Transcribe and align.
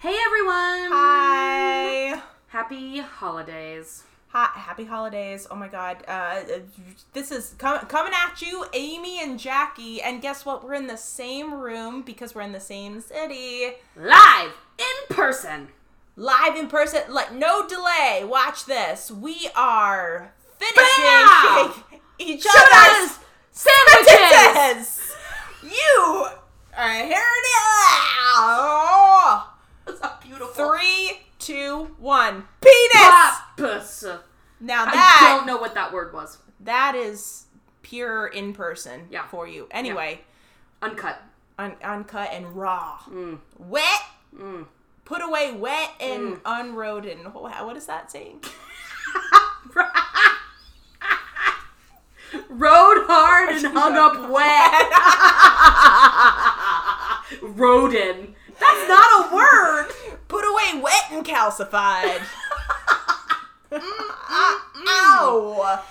Hey 0.00 0.16
everyone! 0.26 0.92
Hi. 0.92 2.22
Happy 2.48 2.98
holidays. 3.00 4.04
Hi. 4.28 4.48
Happy 4.54 4.84
holidays. 4.84 5.46
Oh 5.50 5.56
my 5.56 5.68
god. 5.68 6.04
Uh, 6.06 6.40
this 7.14 7.32
is 7.32 7.54
com- 7.58 7.80
coming 7.86 8.12
at 8.14 8.40
you, 8.40 8.64
Amy 8.72 9.20
and 9.20 9.40
Jackie. 9.40 10.00
And 10.00 10.22
guess 10.22 10.46
what? 10.46 10.62
We're 10.64 10.74
in 10.74 10.86
the 10.86 10.96
same 10.96 11.52
room 11.52 12.02
because 12.02 12.34
we're 12.34 12.42
in 12.42 12.52
the 12.52 12.60
same 12.60 13.00
city. 13.00 13.72
Live 13.96 14.52
in 14.78 15.16
person. 15.16 15.68
Live 16.14 16.54
in 16.56 16.68
person. 16.68 17.02
Like, 17.08 17.32
no 17.32 17.66
delay. 17.66 18.22
Watch 18.24 18.66
this. 18.66 19.10
We 19.10 19.50
are 19.56 20.32
finishing 20.58 21.82
each 22.18 22.46
other's 22.48 23.18
Sandwiches! 23.50 24.86
sentences. 24.86 25.12
You 25.64 26.26
are 26.76 26.92
hearing 26.92 27.10
it 27.10 27.64
loud. 28.36 29.44
That's 29.86 30.02
not 30.02 30.20
beautiful. 30.20 30.47
Three, 30.58 31.20
two, 31.38 31.94
one. 31.98 32.44
Penis! 32.60 34.04
Now 34.60 34.84
I 34.88 35.34
don't 35.36 35.46
know 35.46 35.56
what 35.56 35.74
that 35.74 35.92
word 35.92 36.12
was. 36.12 36.38
that 36.60 36.94
is 36.96 37.44
pure 37.82 38.26
in 38.26 38.52
person 38.52 39.06
Yeah. 39.10 39.26
for 39.28 39.46
you. 39.46 39.68
Anyway, 39.70 40.22
Uncut. 40.82 41.22
un- 41.58 41.76
uncut 41.82 42.30
and 42.32 42.54
raw, 42.56 42.98
Mm. 43.08 43.38
wet. 43.58 44.02
Mm. 44.36 44.66
Put 45.04 45.22
away 45.22 45.52
wet 45.52 45.90
and 46.00 46.42
unrodden. 46.44 47.24
Wh- 47.32 47.64
What 47.64 47.76
is 47.76 47.86
that 47.86 48.10
saying? 48.10 48.42
Rode 52.50 53.06
hard 53.06 53.50
and 53.56 53.66
hung 53.68 53.96
up 53.96 54.28
wet. 54.28 54.92
Rodin. 57.56 58.34
That's 58.60 58.88
not 58.88 59.32
a 59.32 59.34
word. 59.34 59.86
Away 61.10 61.22
calcified. 61.22 62.22
Mm, 63.70 63.82
uh, 63.82 64.58
ow. 64.88 65.82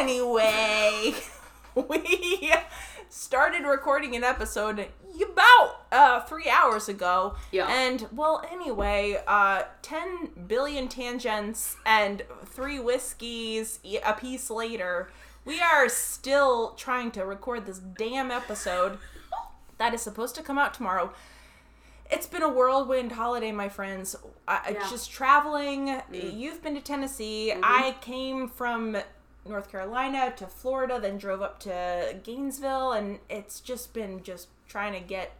Anyway, 0.00 1.14
we 1.74 2.50
started 3.10 3.66
recording 3.66 4.16
an 4.16 4.24
episode 4.24 4.86
about 5.22 5.82
uh, 5.92 6.20
three 6.20 6.48
hours 6.48 6.88
ago. 6.88 7.34
Yeah. 7.52 7.66
And, 7.68 8.06
well, 8.10 8.42
anyway, 8.50 9.22
uh, 9.26 9.64
10 9.82 10.46
billion 10.46 10.88
tangents 10.88 11.76
and 11.84 12.22
three 12.46 12.78
whiskeys 12.78 13.78
a 14.04 14.14
piece 14.14 14.48
later, 14.48 15.10
we 15.44 15.60
are 15.60 15.90
still 15.90 16.70
trying 16.70 17.10
to 17.12 17.26
record 17.26 17.66
this 17.66 17.78
damn 17.78 18.30
episode 18.30 18.98
that 19.78 19.92
is 19.92 20.00
supposed 20.00 20.34
to 20.36 20.42
come 20.42 20.58
out 20.58 20.72
tomorrow. 20.72 21.12
It's 22.10 22.26
been 22.26 22.42
a 22.42 22.48
whirlwind 22.48 23.12
holiday, 23.12 23.52
my 23.52 23.68
friends. 23.68 24.16
I, 24.46 24.70
Yeah. 24.72 24.80
Mm. 24.82 24.90
Just 24.90 25.10
traveling. 25.10 26.02
You've 26.12 26.62
been 26.62 26.74
to 26.74 26.80
Tennessee. 26.80 27.50
Mm-hmm. 27.52 27.62
I 27.64 27.96
came 28.00 28.48
from 28.48 28.96
North 29.44 29.70
Carolina 29.70 30.32
to 30.36 30.46
Florida, 30.46 30.98
then 31.00 31.18
drove 31.18 31.42
up 31.42 31.60
to 31.60 32.16
Gainesville, 32.22 32.92
and 32.92 33.18
it's 33.28 33.60
just 33.60 33.92
been 33.94 34.22
just 34.22 34.48
trying 34.68 34.92
to 34.92 35.00
get 35.00 35.32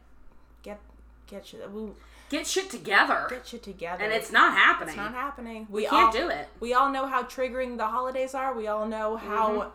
get 0.62 0.81
get 1.27 1.53
we- 1.73 1.91
Get 2.28 2.45
shit 2.47 2.69
together. 2.70 3.28
get 3.30 3.47
shit 3.47 3.62
together. 3.62 4.03
And 4.03 4.12
it's 4.12 4.33
not 4.33 4.53
happening. 4.53 4.89
It's 4.89 4.97
not 4.97 5.12
happening. 5.14 5.69
We 5.70 5.83
We 5.83 5.86
can't 5.86 6.06
all, 6.06 6.12
do 6.12 6.28
it. 6.28 6.48
We 6.58 6.75
all 6.75 6.91
know 6.91 7.06
how 7.06 7.23
triggering 7.23 7.77
the 7.77 7.86
holidays 7.86 8.34
are. 8.34 8.53
We 8.53 8.67
all 8.67 8.84
know 8.86 9.17
how. 9.17 9.48
Mm-hmm. 9.53 9.70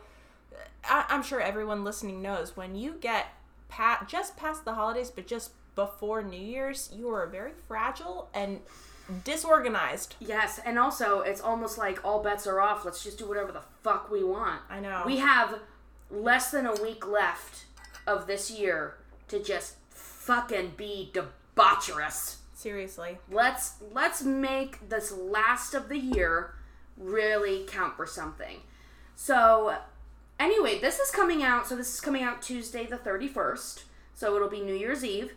I, 0.83 1.05
I'm 1.09 1.23
sure 1.23 1.39
everyone 1.39 1.86
listening 1.86 2.22
knows 2.22 2.58
when 2.58 2.76
you 2.76 2.95
get 3.00 3.28
pat 3.70 4.09
just 4.09 4.36
past 4.36 4.66
the 4.66 4.73
holidays, 4.73 5.09
but 5.09 5.28
just 5.28 5.52
before 5.75 6.22
New 6.22 6.39
Year's, 6.39 6.89
you 6.94 7.09
are 7.09 7.27
very 7.27 7.52
fragile 7.67 8.30
and 8.33 8.59
disorganized. 9.23 10.16
Yes, 10.19 10.59
and 10.66 10.77
also 10.77 11.22
it's 11.22 11.41
almost 11.41 11.77
like 11.77 12.03
all 12.05 12.22
bets 12.22 12.47
are 12.47 12.61
off. 12.61 12.86
Let's 12.86 13.03
just 13.03 13.17
do 13.17 13.27
whatever 13.27 13.52
the 13.52 13.64
fuck 13.83 14.11
we 14.11 14.23
want. 14.23 14.61
I 14.69 14.80
know. 14.80 15.04
We 15.05 15.17
have 15.17 15.59
less 16.09 16.52
than 16.52 16.65
a 16.65 16.76
week 16.82 17.08
left 17.08 17.65
of 18.08 18.27
this 18.27 18.52
year 18.52 18.98
to 19.27 19.42
just 19.42 19.76
fucking 19.89 20.73
be 20.77 21.11
debaucherous. 21.14 22.38
Seriously. 22.53 23.17
Let's 23.30 23.76
let's 23.92 24.21
make 24.21 24.88
this 24.88 25.11
last 25.11 25.73
of 25.73 25.89
the 25.89 25.98
year 25.98 26.53
really 26.95 27.65
count 27.67 27.95
for 27.95 28.05
something. 28.05 28.58
So 29.15 29.77
anyway, 30.39 30.80
this 30.80 30.99
is 30.99 31.09
coming 31.11 31.43
out. 31.43 31.67
So 31.67 31.76
this 31.76 31.93
is 31.93 31.99
coming 31.99 32.23
out 32.23 32.42
Tuesday 32.42 32.86
the 32.86 32.98
31st. 32.98 33.83
So 34.14 34.36
it'll 34.36 34.49
be 34.49 34.61
New 34.61 34.76
Year's 34.76 35.03
Eve. 35.03 35.33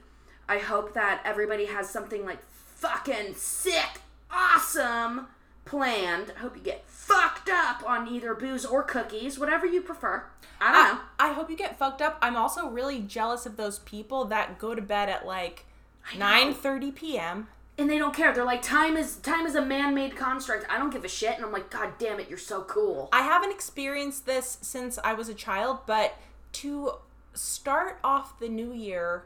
I 0.49 0.59
hope 0.59 0.95
that 0.95 1.23
everybody 1.25 1.67
has 1.67 1.89
something 1.89 2.25
like 2.25 2.45
fucking 2.49 3.35
sick, 3.35 4.01
awesome 4.31 5.29
planned. 5.65 6.33
I 6.37 6.41
hope 6.41 6.57
you 6.57 6.63
get 6.63 6.85
fucked 6.87 7.49
up 7.49 7.89
on 7.89 8.09
either 8.09 8.35
booze 8.35 8.65
or 8.65 8.83
cookies, 8.83 9.39
whatever 9.39 9.67
you 9.67 9.81
prefer. 9.81 10.25
I 10.61 10.73
don't 10.73 10.95
know. 10.95 11.01
I, 11.19 11.31
I 11.31 11.33
hope 11.33 11.51
you 11.51 11.57
get 11.57 11.79
fucked 11.79 12.03
up. 12.03 12.19
I'm 12.23 12.37
also 12.37 12.69
really 12.69 13.01
jealous 13.01 13.47
of 13.47 13.57
those 13.57 13.81
people 13.81 14.25
that 14.27 14.59
go 14.59 14.75
to 14.75 14.83
bed 14.83 15.09
at 15.09 15.27
like 15.27 15.67
9:30 16.13 16.95
p.m. 16.95 17.49
and 17.77 17.91
they 17.91 17.99
don't 17.99 18.15
care. 18.15 18.33
They're 18.33 18.45
like, 18.45 18.63
time 18.63 18.97
is 18.97 19.17
time 19.17 19.47
is 19.47 19.55
a 19.55 19.65
man-made 19.65 20.17
construct. 20.17 20.67
I 20.71 20.79
don't 20.79 20.93
give 20.93 21.05
a 21.05 21.09
shit. 21.09 21.37
And 21.37 21.45
I'm 21.45 21.53
like, 21.53 21.71
God 21.71 21.93
damn 21.99 22.21
it, 22.21 22.29
you're 22.29 22.39
so 22.39 22.63
cool. 22.63 23.09
I 23.13 23.23
haven't 23.23 23.51
experienced 23.51 24.27
this 24.27 24.59
since 24.61 24.99
I 25.03 25.15
was 25.15 25.29
a 25.29 25.35
child, 25.35 25.81
but 25.87 26.15
to 26.53 26.93
start 27.35 27.99
off 28.05 28.39
the 28.39 28.49
new 28.49 28.73
year 28.73 29.25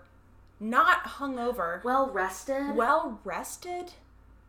not 0.61 1.05
hungover, 1.05 1.83
Well 1.85 2.11
rested, 2.11 2.75
well 2.75 3.21
rested, 3.25 3.93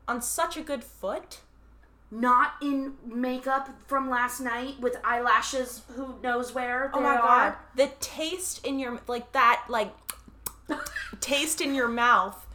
on 0.08 0.22
such 0.22 0.58
a 0.58 0.62
good 0.62 0.84
foot. 0.84 1.40
not 2.12 2.54
in 2.62 2.94
makeup 3.06 3.70
from 3.88 4.10
last 4.10 4.40
night 4.40 4.80
with 4.80 4.98
eyelashes. 5.04 5.84
Who 5.96 6.16
knows 6.24 6.54
where? 6.56 6.90
Oh 6.94 7.00
my 7.02 7.16
god, 7.16 7.54
are. 7.54 7.60
the 7.76 7.92
taste 8.00 8.66
in 8.66 8.80
your 8.80 9.00
like 9.08 9.32
that 9.34 9.66
like 9.70 9.94
taste 11.20 11.62
in 11.62 11.76
your 11.76 11.88
mouth 11.88 12.48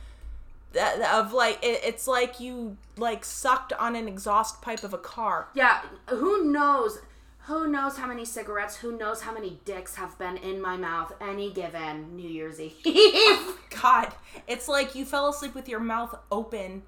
that, 0.72 1.00
of 1.15 1.32
like 1.32 1.59
it, 1.62 1.81
it's 1.84 2.06
like 2.09 2.41
you 2.41 2.76
like 2.97 3.25
sucked 3.25 3.72
on 3.75 3.94
an 3.97 4.09
exhaust 4.09 4.60
pipe 4.60 4.82
of 4.82 4.92
a 4.92 4.98
car. 4.98 5.48
Yeah, 5.54 5.82
who 6.09 6.50
knows? 6.50 6.98
Who 7.47 7.66
knows 7.69 7.99
how 7.99 8.06
many 8.06 8.25
cigarettes? 8.25 8.77
Who 8.77 8.97
knows 8.97 9.21
how 9.21 9.34
many 9.34 9.60
dicks 9.66 9.97
have 9.97 10.19
been 10.19 10.38
in 10.38 10.62
my 10.62 10.78
mouth 10.78 11.12
any 11.21 11.53
given 11.53 12.16
New 12.16 12.28
Year's 12.28 12.59
Eve? 12.59 12.72
Oh, 12.87 13.59
God, 13.82 14.15
it's 14.47 14.66
like 14.66 14.94
you 14.94 15.05
fell 15.05 15.28
asleep 15.28 15.54
with 15.54 15.69
your 15.69 15.81
mouth 15.81 16.16
open 16.33 16.84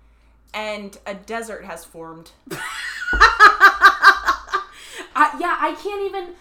and 0.55 0.97
a 1.05 1.13
desert 1.13 1.65
has 1.67 1.85
formed. 1.85 2.31
I, 5.15 5.37
yeah, 5.39 5.59
I 5.61 5.77
can't 5.83 6.03
even 6.07 6.35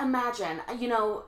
imagine. 0.00 0.60
You 0.76 0.88
know, 0.88 1.24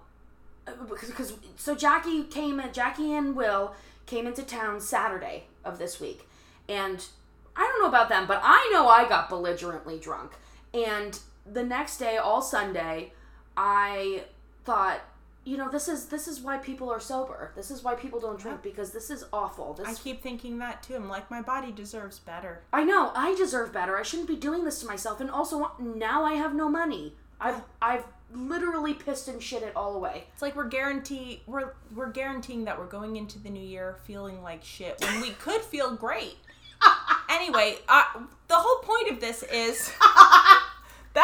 because, 0.88 1.10
because 1.10 1.34
so 1.56 1.76
Jackie 1.76 2.24
came. 2.24 2.60
Jackie 2.72 3.12
and 3.12 3.36
Will 3.36 3.74
came 4.06 4.26
into 4.26 4.42
town 4.42 4.80
Saturday 4.80 5.44
of 5.64 5.78
this 5.78 6.00
week, 6.00 6.28
and 6.68 7.06
I 7.54 7.60
don't 7.60 7.80
know 7.80 7.88
about 7.88 8.08
them, 8.08 8.26
but 8.26 8.40
I 8.42 8.68
know 8.72 8.88
I 8.88 9.08
got 9.08 9.28
belligerently 9.28 10.00
drunk. 10.00 10.32
And 10.74 11.18
the 11.50 11.62
next 11.62 11.98
day, 11.98 12.16
all 12.16 12.42
Sunday, 12.42 13.12
I 13.56 14.24
thought, 14.64 15.00
you 15.44 15.56
know, 15.56 15.68
this 15.68 15.88
is 15.88 16.06
this 16.06 16.28
is 16.28 16.40
why 16.40 16.58
people 16.58 16.90
are 16.90 17.00
sober. 17.00 17.52
This 17.56 17.70
is 17.70 17.82
why 17.82 17.94
people 17.94 18.20
don't 18.20 18.38
drink 18.38 18.62
because 18.62 18.92
this 18.92 19.10
is 19.10 19.24
awful. 19.32 19.74
This 19.74 19.88
I 19.88 19.94
keep 19.94 20.22
thinking 20.22 20.58
that 20.58 20.82
too. 20.82 20.94
I'm 20.94 21.08
like, 21.08 21.30
my 21.30 21.42
body 21.42 21.72
deserves 21.72 22.20
better. 22.20 22.62
I 22.72 22.84
know 22.84 23.10
I 23.16 23.34
deserve 23.34 23.72
better. 23.72 23.98
I 23.98 24.02
shouldn't 24.02 24.28
be 24.28 24.36
doing 24.36 24.64
this 24.64 24.80
to 24.80 24.86
myself. 24.86 25.20
And 25.20 25.30
also 25.30 25.72
now 25.80 26.24
I 26.24 26.34
have 26.34 26.54
no 26.54 26.68
money. 26.68 27.14
I've 27.40 27.60
I've 27.80 28.04
literally 28.32 28.94
pissed 28.94 29.28
and 29.28 29.42
shit 29.42 29.64
it 29.64 29.74
all 29.74 29.96
away. 29.96 30.24
It's 30.32 30.42
like 30.42 30.54
we're 30.54 30.68
guarantee 30.68 31.42
we're 31.46 31.72
we're 31.94 32.10
guaranteeing 32.10 32.64
that 32.66 32.78
we're 32.78 32.86
going 32.86 33.16
into 33.16 33.40
the 33.40 33.50
new 33.50 33.66
year 33.66 33.96
feeling 34.04 34.42
like 34.42 34.62
shit 34.62 35.00
when 35.00 35.20
we 35.20 35.30
could 35.30 35.62
feel 35.62 35.96
great. 35.96 36.36
anyway, 37.30 37.78
uh, 37.88 38.04
the 38.46 38.54
whole 38.54 38.78
point 38.82 39.10
of 39.10 39.20
this 39.20 39.42
is 39.44 39.92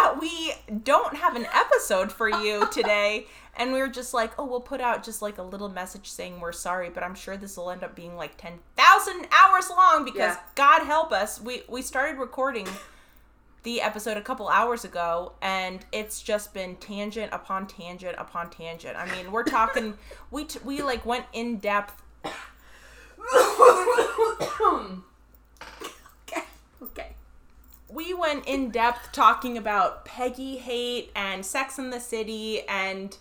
that 0.08 0.20
we 0.20 0.52
don't 0.82 1.16
have 1.16 1.36
an 1.36 1.46
episode 1.52 2.10
for 2.12 2.28
you 2.28 2.66
today, 2.72 3.26
and 3.56 3.72
we 3.72 3.80
were 3.80 3.88
just 3.88 4.14
like, 4.14 4.32
oh, 4.38 4.44
we'll 4.44 4.60
put 4.60 4.80
out 4.80 5.04
just 5.04 5.20
like 5.22 5.38
a 5.38 5.42
little 5.42 5.68
message 5.68 6.08
saying 6.10 6.40
we're 6.40 6.52
sorry, 6.52 6.88
but 6.90 7.02
I'm 7.02 7.14
sure 7.14 7.36
this 7.36 7.56
will 7.56 7.70
end 7.70 7.82
up 7.84 7.94
being 7.94 8.16
like 8.16 8.36
ten 8.36 8.58
thousand 8.76 9.26
hours 9.32 9.68
long 9.70 10.04
because 10.04 10.34
Yeah. 10.34 10.38
God 10.54 10.84
help 10.84 11.12
us, 11.12 11.40
we 11.40 11.62
we 11.68 11.82
started 11.82 12.18
recording 12.18 12.66
the 13.64 13.80
episode 13.82 14.16
a 14.16 14.22
couple 14.22 14.48
hours 14.48 14.84
ago 14.84 15.32
and 15.42 15.84
it's 15.92 16.22
just 16.22 16.54
been 16.54 16.76
tangent 16.76 17.30
upon 17.32 17.66
tangent 17.66 18.14
upon 18.16 18.48
tangent. 18.50 18.96
I 18.96 19.04
mean, 19.14 19.30
we're 19.32 19.42
talking 19.42 19.94
we 20.30 20.44
t- 20.44 20.60
we 20.64 20.80
like 20.80 21.04
went 21.04 21.26
in 21.32 21.58
depth. 21.58 22.00
We 27.98 28.14
went 28.14 28.46
in 28.46 28.70
depth 28.70 29.10
talking 29.12 29.58
about 29.58 30.04
Peggy 30.04 30.56
hate 30.58 31.10
and 31.16 31.44
Sex 31.44 31.78
in 31.78 31.90
the 31.90 31.98
City 32.00 32.62
and 32.68 33.16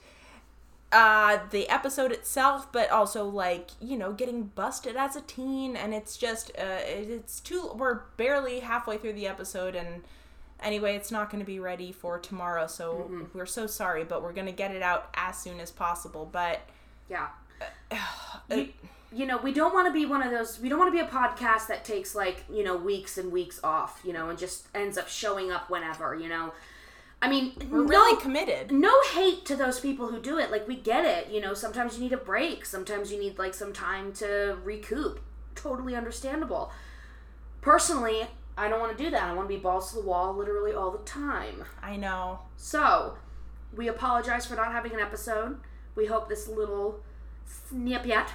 uh 0.92 1.40
the 1.52 1.68
episode 1.68 2.12
itself 2.14 2.72
but 2.72 2.90
also 2.90 3.26
like 3.26 3.72
you 3.82 3.98
know 3.98 4.14
getting 4.14 4.44
busted 4.44 4.96
as 4.96 5.18
a 5.18 5.22
teen 5.22 5.76
and 5.76 5.94
it's 5.94 6.16
just 6.16 6.50
uh 6.58 6.80
it's 6.86 7.42
too 7.42 7.72
we're 7.76 8.02
barely 8.16 8.60
halfway 8.62 8.98
through 8.98 9.12
the 9.12 9.28
episode 9.28 9.76
and 9.76 10.04
anyway 10.62 10.96
it's 10.96 11.12
not 11.12 11.30
going 11.30 11.42
to 11.42 11.46
be 11.46 11.60
ready 11.60 11.92
for 11.92 12.18
tomorrow 12.20 12.68
so 12.68 13.12
we're 13.34 13.46
so 13.46 13.68
sorry 13.68 14.06
but 14.06 14.24
we're 14.24 14.32
going 14.32 14.48
to 14.48 14.54
get 14.54 14.72
it 14.72 14.82
out 14.82 15.10
as 15.16 15.38
soon 15.38 15.60
as 15.60 15.72
possible 15.72 16.26
but 16.32 16.62
Yeah. 17.10 17.28
uh, 17.92 17.96
You, 18.56 18.70
you 19.12 19.26
know, 19.26 19.38
we 19.38 19.54
don't 19.54 19.74
want 19.74 19.88
to 19.88 19.94
be 19.94 20.06
one 20.06 20.22
of 20.22 20.32
those. 20.32 20.60
We 20.60 20.70
don't 20.70 20.80
want 20.80 20.94
to 20.94 21.00
be 21.00 21.06
a 21.06 21.10
podcast 21.10 21.68
that 21.68 21.86
takes 21.86 22.14
like 22.16 22.44
you 22.52 22.64
know 22.64 22.76
weeks 22.76 23.18
and 23.18 23.32
weeks 23.32 23.60
off. 23.64 24.02
You 24.04 24.14
know, 24.14 24.30
and 24.30 24.38
just 24.38 24.68
ends 24.76 24.98
up 24.98 25.08
showing 25.08 25.52
up 25.52 25.70
whenever. 25.70 26.16
You 26.16 26.30
know, 26.30 26.54
I 27.22 27.30
mean, 27.30 27.54
we're 27.70 27.84
no, 27.84 27.90
really 27.90 28.22
committed 28.22 28.72
no 28.72 28.94
hate 29.14 29.46
to 29.46 29.56
those 29.56 29.80
people 29.80 30.08
who 30.10 30.20
do 30.20 30.38
it. 30.38 30.52
Like 30.52 30.68
we 30.68 30.76
get 30.76 31.06
it. 31.06 31.32
You 31.32 31.42
know, 31.42 31.54
sometimes 31.54 31.98
you 31.98 32.04
need 32.04 32.14
a 32.14 32.18
break. 32.18 32.66
Sometimes 32.66 33.12
you 33.12 33.20
need 33.20 33.38
like 33.38 33.54
some 33.54 33.74
time 33.74 34.14
to 34.14 34.58
recoup. 34.64 35.20
Totally 35.56 35.96
understandable. 35.96 36.72
Personally, 37.62 38.28
I 38.58 38.70
don't 38.70 38.80
want 38.80 38.98
to 38.98 39.04
do 39.04 39.10
that. 39.12 39.24
I 39.24 39.34
want 39.34 39.48
to 39.50 39.56
be 39.56 39.62
balls 39.62 39.90
to 39.92 39.98
the 39.98 40.08
wall 40.08 40.34
literally 40.36 40.74
all 40.74 40.92
the 40.92 40.98
time. 41.00 41.64
i 41.82 41.96
know 41.96 42.40
So, 42.56 43.18
we 43.76 43.88
apologize 43.88 44.46
for 44.46 44.56
not 44.56 44.72
having 44.72 44.94
an 44.94 45.00
episode. 45.00 45.60
We 45.96 46.08
hope 46.08 46.28
this 46.28 46.48
little 46.48 47.04
snippet 47.46 48.30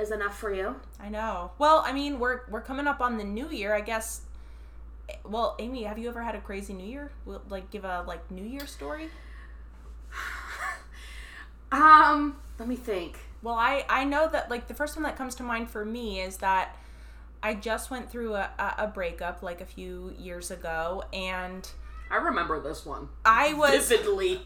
is 0.00 0.10
enough 0.10 0.38
for 0.38 0.52
you. 0.52 0.76
i 0.98 1.08
know 1.08 1.50
well 1.58 1.82
i 1.86 1.92
mean 1.92 2.18
we're 2.18 2.40
we're 2.48 2.60
coming 2.60 2.86
up 2.86 3.00
on 3.00 3.18
the 3.18 3.24
new 3.24 3.48
year 3.50 3.74
i 3.74 3.80
guess 3.80 4.22
well 5.24 5.56
amy 5.58 5.82
have 5.84 5.98
you 5.98 6.08
ever 6.08 6.22
had 6.22 6.34
a 6.34 6.40
crazy 6.40 6.72
new 6.72 6.86
year 6.86 7.10
Will- 7.26 7.42
like 7.48 7.70
give 7.70 7.84
a 7.84 8.04
like 8.06 8.30
new 8.30 8.44
year 8.44 8.66
story 8.66 9.08
Um, 11.72 12.36
let 12.58 12.68
me 12.68 12.76
think. 12.76 13.18
Well, 13.42 13.54
I 13.54 13.84
I 13.88 14.04
know 14.04 14.28
that 14.28 14.50
like 14.50 14.66
the 14.68 14.74
first 14.74 14.96
one 14.96 15.04
that 15.04 15.16
comes 15.16 15.34
to 15.36 15.42
mind 15.42 15.70
for 15.70 15.84
me 15.84 16.20
is 16.20 16.38
that 16.38 16.76
I 17.42 17.54
just 17.54 17.90
went 17.90 18.10
through 18.10 18.34
a, 18.34 18.50
a 18.76 18.86
breakup 18.88 19.42
like 19.42 19.60
a 19.60 19.64
few 19.64 20.14
years 20.18 20.50
ago, 20.50 21.04
and 21.12 21.68
I 22.10 22.16
remember 22.16 22.58
this 22.60 22.84
one 22.84 23.08
I 23.24 23.54
was 23.54 23.88
vividly. 23.88 24.42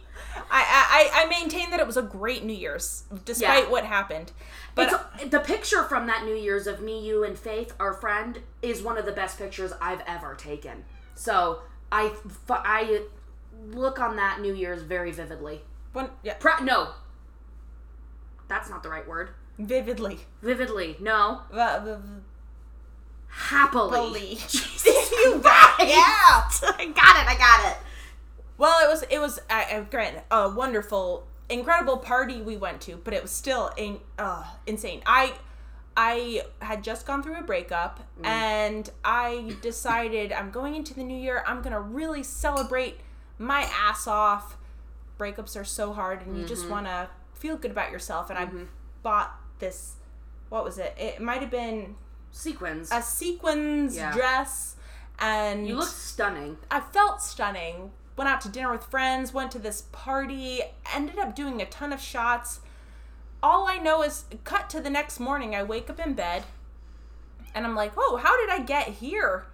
I, 0.50 1.10
I 1.14 1.22
I 1.22 1.26
maintain 1.28 1.70
that 1.70 1.80
it 1.80 1.86
was 1.86 1.96
a 1.96 2.02
great 2.02 2.44
New 2.44 2.52
Year's 2.54 3.04
despite 3.24 3.64
Yeah. 3.64 3.70
what 3.70 3.84
happened. 3.84 4.32
But 4.74 4.90
But 5.18 5.30
the 5.30 5.40
picture 5.40 5.82
from 5.84 6.06
that 6.08 6.24
New 6.24 6.34
Year's 6.34 6.66
of 6.66 6.80
me, 6.82 7.06
you, 7.06 7.24
and 7.24 7.38
Faith, 7.38 7.74
our 7.80 7.92
friend, 7.94 8.40
is 8.62 8.82
one 8.82 8.98
of 8.98 9.06
the 9.06 9.12
best 9.12 9.38
pictures 9.38 9.72
I've 9.80 10.02
ever 10.06 10.34
taken. 10.34 10.84
So 11.14 11.60
I 11.90 12.12
I 12.50 13.02
look 13.68 13.98
on 13.98 14.16
that 14.16 14.40
New 14.40 14.52
Year's 14.54 14.82
very 14.82 15.10
vividly. 15.12 15.62
when, 15.92 16.10
yeah, 16.22 16.34
Pra- 16.34 16.62
no, 16.62 16.90
that's 18.48 18.68
not 18.68 18.82
the 18.82 18.88
right 18.90 19.06
word. 19.08 19.30
vividly. 19.58 20.20
Vividly, 20.42 20.96
no, 21.00 21.42
Uh, 21.52 21.96
happily. 23.28 24.38
you 25.12 25.38
got. 25.38 25.74
Yeah. 25.80 25.94
I 26.78 26.92
got 26.94 27.16
it. 27.16 27.28
I 27.28 27.36
got 27.38 27.70
it. 27.72 27.78
Well, 28.58 28.84
it 28.84 28.88
was 28.90 29.02
it 29.10 29.18
was 29.20 29.38
uh, 29.50 29.64
uh, 29.72 29.80
grant 29.82 30.18
a 30.30 30.48
wonderful, 30.48 31.26
incredible 31.48 31.96
party 31.98 32.40
we 32.40 32.56
went 32.56 32.80
to, 32.82 32.96
but 32.96 33.12
it 33.14 33.20
was 33.22 33.30
still 33.32 33.70
in, 33.76 33.98
uh, 34.18 34.44
insane. 34.66 35.02
I 35.06 35.34
I 35.96 36.42
had 36.60 36.82
just 36.84 37.06
gone 37.06 37.22
through 37.22 37.36
a 37.38 37.42
breakup, 37.42 38.00
and 38.22 38.88
I 39.04 39.56
decided 39.62 40.32
I'm 40.32 40.50
going 40.50 40.74
into 40.76 40.94
the 40.94 41.02
new 41.02 41.16
year. 41.20 41.42
I'm 41.46 41.62
gonna 41.62 41.80
really 41.80 42.22
celebrate 42.22 43.00
my 43.38 43.68
ass 43.76 44.06
off. 44.06 44.56
Breakups 45.18 45.58
are 45.60 45.64
so 45.64 45.92
hard, 45.92 46.24
and 46.26 46.36
you 46.38 46.44
just 46.46 46.68
want 46.68 46.86
to 46.86 47.08
feel 47.34 47.56
good 47.56 47.70
about 47.72 47.90
yourself. 47.92 48.30
And 48.30 48.38
I 48.38 48.48
bought 49.02 49.32
this. 49.58 49.96
What 50.48 50.64
was 50.64 50.78
it? 50.78 50.94
It 50.98 51.20
might 51.20 51.40
have 51.40 51.50
been 51.50 51.94
Sequins. 52.32 52.90
a 52.92 53.00
sequins 53.02 53.96
Yeah. 53.96 54.12
dress, 54.12 54.76
and 55.18 55.66
you 55.66 55.76
look 55.76 55.88
stunning. 55.88 56.58
I 56.70 56.80
felt 56.80 57.22
stunning. 57.22 57.92
Went 58.16 58.30
out 58.30 58.40
to 58.42 58.48
dinner 58.48 58.70
with 58.70 58.84
friends, 58.84 59.34
went 59.34 59.50
to 59.52 59.58
this 59.58 59.82
party, 59.90 60.60
ended 60.94 61.18
up 61.18 61.34
doing 61.34 61.60
a 61.60 61.66
ton 61.66 61.92
of 61.92 62.00
shots. 62.00 62.60
All 63.42 63.66
I 63.66 63.78
know 63.78 64.02
is, 64.02 64.24
cut 64.44 64.70
to 64.70 64.80
the 64.80 64.88
next 64.88 65.18
morning, 65.18 65.54
I 65.54 65.64
wake 65.64 65.90
up 65.90 65.98
in 65.98 66.14
bed 66.14 66.44
and 67.54 67.66
I'm 67.66 67.74
like, 67.74 67.92
oh, 67.96 68.20
how 68.22 68.36
did 68.38 68.50
I 68.50 68.64
get 68.64 68.88
here? 68.88 69.46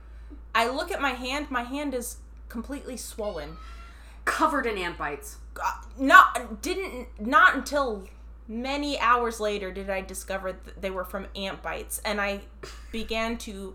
I 0.55 0.69
look 0.69 0.91
at 0.91 1.01
my 1.01 1.13
hand, 1.13 1.51
my 1.51 1.63
hand 1.63 1.95
is 1.95 2.19
completely 2.49 2.99
swollen. 2.99 3.57
Covered 4.27 4.67
in 4.67 4.77
ant 4.77 4.99
bites. 4.99 5.39
Uh, 5.61 5.81
Not, 5.99 6.61
didn't, 6.61 7.09
not 7.19 7.55
until 7.55 8.05
many 8.47 8.99
hours 8.99 9.41
later 9.41 9.73
did 9.73 9.89
I 9.89 10.03
discover 10.03 10.53
that 10.53 10.83
they 10.83 10.91
were 10.91 11.05
from 11.05 11.27
ant 11.35 11.63
bites. 11.63 12.01
And 12.05 12.21
I 12.21 12.41
began 12.93 13.39
to 13.39 13.75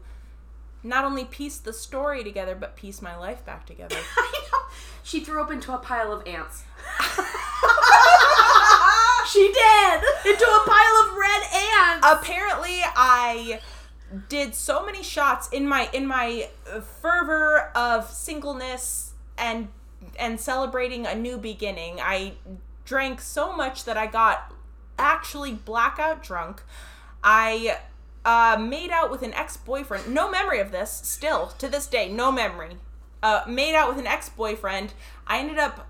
not 0.86 1.04
only 1.04 1.26
piece 1.26 1.58
the 1.58 1.74
story 1.74 2.24
together, 2.24 2.56
but 2.56 2.76
piece 2.76 3.02
my 3.02 3.16
life 3.16 3.46
back 3.46 3.66
together. 3.66 3.98
I 4.18 4.48
know. 4.52 4.60
She 5.04 5.20
threw 5.20 5.42
up 5.42 5.52
into 5.52 5.74
a 5.74 5.78
pile 5.78 6.12
of 6.14 6.26
ants. 6.28 6.64
she 9.32 9.52
did! 9.52 10.04
Into 10.26 10.46
a 10.46 10.64
pile 10.66 10.96
of 11.04 11.18
red 11.18 11.42
ants! 11.54 11.76
apparently 12.06 12.82
i 12.96 13.60
did 14.30 14.54
so 14.54 14.86
many 14.86 15.02
shots 15.02 15.50
in 15.50 15.68
my 15.68 15.90
in 15.94 16.06
my 16.06 16.48
uh, 16.72 16.80
fervor 16.80 17.72
of 17.76 18.10
singleness 18.10 19.14
and 19.38 19.68
and 20.20 20.40
celebrating 20.40 21.06
a 21.06 21.16
new 21.16 21.38
beginning 21.38 22.00
i 22.00 22.34
drank 22.86 23.20
so 23.20 23.56
much 23.56 23.86
that 23.86 23.98
i 23.98 24.06
got 24.06 24.54
actually 25.00 25.52
blackout 25.52 26.22
drunk 26.22 26.62
i 27.24 27.78
uh, 28.26 28.58
made 28.60 28.92
out 28.92 29.10
with 29.10 29.22
an 29.22 29.34
ex-boyfriend 29.34 30.14
no 30.14 30.30
memory 30.30 30.60
of 30.60 30.72
this 30.72 30.92
still 30.92 31.48
to 31.58 31.68
this 31.68 31.88
day 31.88 32.12
no 32.12 32.32
memory 32.32 32.78
uh, 33.24 33.44
made 33.48 33.74
out 33.76 33.88
with 33.88 33.98
an 33.98 34.08
ex-boyfriend 34.08 34.94
i 35.28 35.40
ended 35.40 35.58
up 35.58 35.88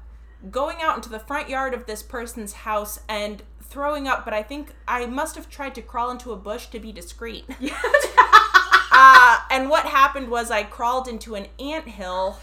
going 0.52 0.78
out 0.82 0.96
into 0.96 1.10
the 1.10 1.20
front 1.20 1.50
yard 1.50 1.74
of 1.74 1.86
this 1.86 2.04
person's 2.04 2.54
house 2.54 3.00
and 3.10 3.44
throwing 3.62 4.08
up, 4.08 4.24
but 4.24 4.34
I 4.34 4.44
think 4.44 4.74
I 4.88 5.06
must 5.06 5.36
have 5.36 5.50
tried 5.50 5.76
to 5.76 5.82
crawl 5.82 6.12
into 6.12 6.32
a 6.32 6.36
bush 6.36 6.68
to 6.68 6.80
be 6.80 6.92
discreet. 6.92 7.46
uh, 8.92 9.40
and 9.50 9.70
what 9.70 9.86
happened 9.86 10.30
was 10.30 10.52
I 10.52 10.64
crawled 10.64 11.08
into 11.08 11.36
an 11.36 11.48
ant 11.60 11.88
hill 11.88 12.40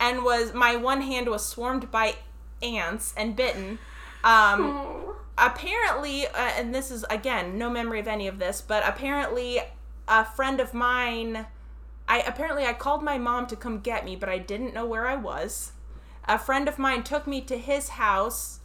and 0.00 0.24
was 0.24 0.52
my 0.52 0.76
one 0.76 1.02
hand 1.02 1.28
was 1.28 1.46
swarmed 1.46 1.90
by 1.90 2.16
ants 2.62 3.14
and 3.16 3.36
bitten. 3.36 3.78
Um, 4.24 5.07
apparently, 5.38 6.26
uh, 6.26 6.32
and 6.56 6.74
this 6.74 6.90
is 6.90 7.04
again 7.10 7.58
no 7.58 7.70
memory 7.70 8.00
of 8.00 8.08
any 8.08 8.26
of 8.26 8.38
this, 8.38 8.60
but 8.60 8.82
apparently 8.86 9.60
a 10.06 10.24
friend 10.24 10.60
of 10.60 10.74
mine. 10.74 11.46
I 12.10 12.20
apparently 12.20 12.64
I 12.64 12.72
called 12.72 13.02
my 13.02 13.18
mom 13.18 13.46
to 13.48 13.56
come 13.56 13.80
get 13.80 14.04
me, 14.04 14.16
but 14.16 14.28
I 14.30 14.38
didn't 14.38 14.72
know 14.74 14.86
where 14.86 15.06
I 15.06 15.14
was. 15.16 15.72
A 16.26 16.38
friend 16.38 16.66
of 16.68 16.78
mine 16.78 17.02
took 17.02 17.26
me 17.26 17.40
to 17.42 17.58
his 17.58 17.90
house, 17.90 18.60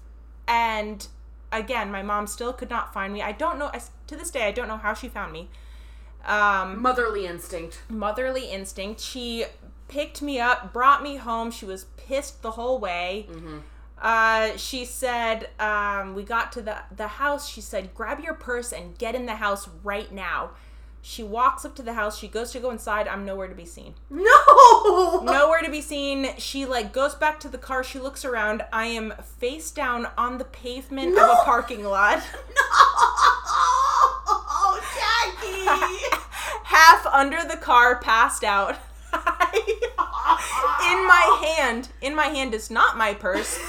and 0.47 1.05
again, 1.51 1.91
my 1.91 2.01
mom 2.01 2.27
still 2.27 2.53
could 2.53 2.69
not 2.69 2.93
find 2.93 3.13
me. 3.13 3.21
I 3.21 3.33
don't 3.33 3.59
know 3.59 3.69
I, 3.73 3.81
to 4.07 4.15
this 4.15 4.31
day. 4.31 4.47
I 4.47 4.51
don't 4.51 4.67
know 4.67 4.77
how 4.77 4.93
she 4.93 5.09
found 5.09 5.33
me. 5.33 5.49
Um, 6.25 6.81
Motherly 6.81 7.25
instinct. 7.25 7.81
motherly 7.89 8.49
instinct. 8.49 9.01
She 9.01 9.45
picked 9.89 10.21
me 10.21 10.39
up, 10.39 10.71
brought 10.71 11.03
me 11.03 11.17
home. 11.17 11.51
She 11.51 11.65
was 11.65 11.85
pissed 11.97 12.41
the 12.41 12.51
whole 12.51 12.79
way. 12.79 13.27
Uh, 14.03 14.55
she 14.57 14.83
said, 14.83 15.49
um, 15.59 16.13
we 16.13 16.23
got 16.23 16.51
to 16.51 16.61
the, 16.61 16.79
the 16.93 17.07
house. 17.07 17.49
She 17.49 17.61
said, 17.61 17.95
grab 17.95 18.19
your 18.19 18.33
purse 18.33 18.73
and 18.73 18.97
get 18.97 19.15
in 19.15 19.25
the 19.25 19.35
house 19.35 19.69
right 19.81 20.11
now. 20.11 20.51
She 21.01 21.23
walks 21.23 21.63
up 21.63 21.73
to 21.77 21.81
the 21.81 21.93
house. 21.93 22.17
She 22.17 22.27
goes 22.27 22.51
to 22.51 22.59
go 22.59 22.69
inside. 22.69 23.07
I'm 23.07 23.25
nowhere 23.25 23.47
to 23.47 23.55
be 23.55 23.65
seen. 23.65 23.93
No! 24.09 25.21
Nowhere 25.23 25.61
to 25.61 25.71
be 25.71 25.81
seen. 25.81 26.37
She 26.37 26.65
like 26.65 26.91
goes 26.91 27.15
back 27.15 27.39
to 27.41 27.49
the 27.49 27.57
car. 27.57 27.83
She 27.83 27.97
looks 27.97 28.25
around. 28.25 28.63
I 28.73 28.87
am 28.87 29.13
face 29.39 29.71
down 29.71 30.07
on 30.17 30.37
the 30.37 30.45
pavement 30.45 31.17
of 31.17 31.29
a 31.29 31.35
parking 31.43 31.83
lot. 31.83 32.21
No! 32.55 34.79
Jackie! 34.95 35.65
half 36.63 37.05
under 37.07 37.43
the 37.43 37.57
car, 37.57 37.99
passed 37.99 38.43
out. 38.43 38.77
in 39.13 41.07
my 41.07 41.45
hand, 41.45 41.89
in 42.01 42.15
my 42.15 42.27
hand 42.27 42.53
is 42.53 42.71
not 42.71 42.97
my 42.97 43.13
purse, 43.13 43.59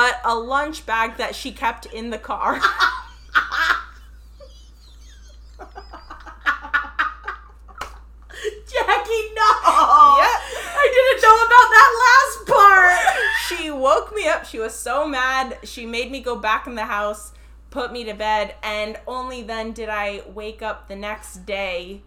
but 0.00 0.16
a 0.24 0.34
lunch 0.34 0.86
bag 0.86 1.18
that 1.18 1.34
she 1.34 1.52
kept 1.52 1.84
in 1.84 2.08
the 2.08 2.16
car. 2.16 2.54
Jackie, 2.54 2.62
no! 9.36 9.50
Yeah. 10.16 10.40
I 10.72 10.88
didn't 10.94 11.20
know 11.22 11.36
about 11.44 11.68
that 11.76 11.92
last 12.00 12.38
part! 12.48 12.96
She 13.46 13.70
woke 13.70 14.14
me 14.14 14.26
up. 14.26 14.46
She 14.46 14.58
was 14.58 14.74
so 14.74 15.06
mad. 15.06 15.58
She 15.64 15.84
made 15.84 16.10
me 16.10 16.20
go 16.22 16.34
back 16.34 16.66
in 16.66 16.76
the 16.76 16.86
house, 16.86 17.34
put 17.68 17.92
me 17.92 18.02
to 18.04 18.14
bed, 18.14 18.54
and 18.62 18.98
only 19.06 19.42
then 19.42 19.72
did 19.72 19.90
I 19.90 20.22
wake 20.32 20.62
up 20.62 20.88
the 20.88 20.96
next 20.96 21.44
day 21.44 22.00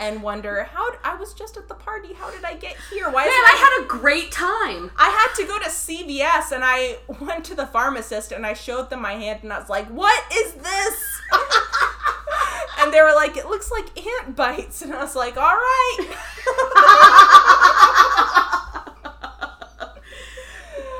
and 0.00 0.22
wonder 0.22 0.64
how 0.72 0.90
I 1.04 1.14
was 1.16 1.34
just 1.34 1.56
at 1.56 1.66
the 1.68 1.74
party. 1.74 2.12
How 2.14 2.30
did 2.30 2.44
I 2.44 2.54
get 2.54 2.76
here? 2.90 3.10
Why? 3.10 3.24
Man, 3.24 3.32
I 3.32 3.56
had 3.58 3.84
a 3.84 3.86
great 3.88 4.30
time. 4.30 4.90
I 4.96 5.08
had 5.10 5.34
to 5.42 5.46
go 5.46 5.58
to 5.58 5.68
CVS 5.68 6.52
and 6.52 6.62
I 6.64 6.98
went 7.20 7.44
to 7.46 7.54
the 7.54 7.66
pharmacist 7.66 8.30
and 8.32 8.46
I 8.46 8.52
showed 8.54 8.90
them 8.90 9.02
my 9.02 9.14
hand 9.14 9.40
and 9.42 9.52
I 9.52 9.58
was 9.58 9.68
like, 9.68 9.86
"What 9.88 10.22
is 10.32 10.52
this?" 10.54 11.20
and 12.78 12.92
they 12.92 13.00
were 13.02 13.14
like, 13.14 13.36
"It 13.36 13.46
looks 13.46 13.70
like 13.70 13.86
ant 14.06 14.36
bites." 14.36 14.82
And 14.88 14.92
I 14.94 15.00
was 15.02 15.16
like, 15.16 15.36
"All 15.36 15.44
right." 15.54 16.16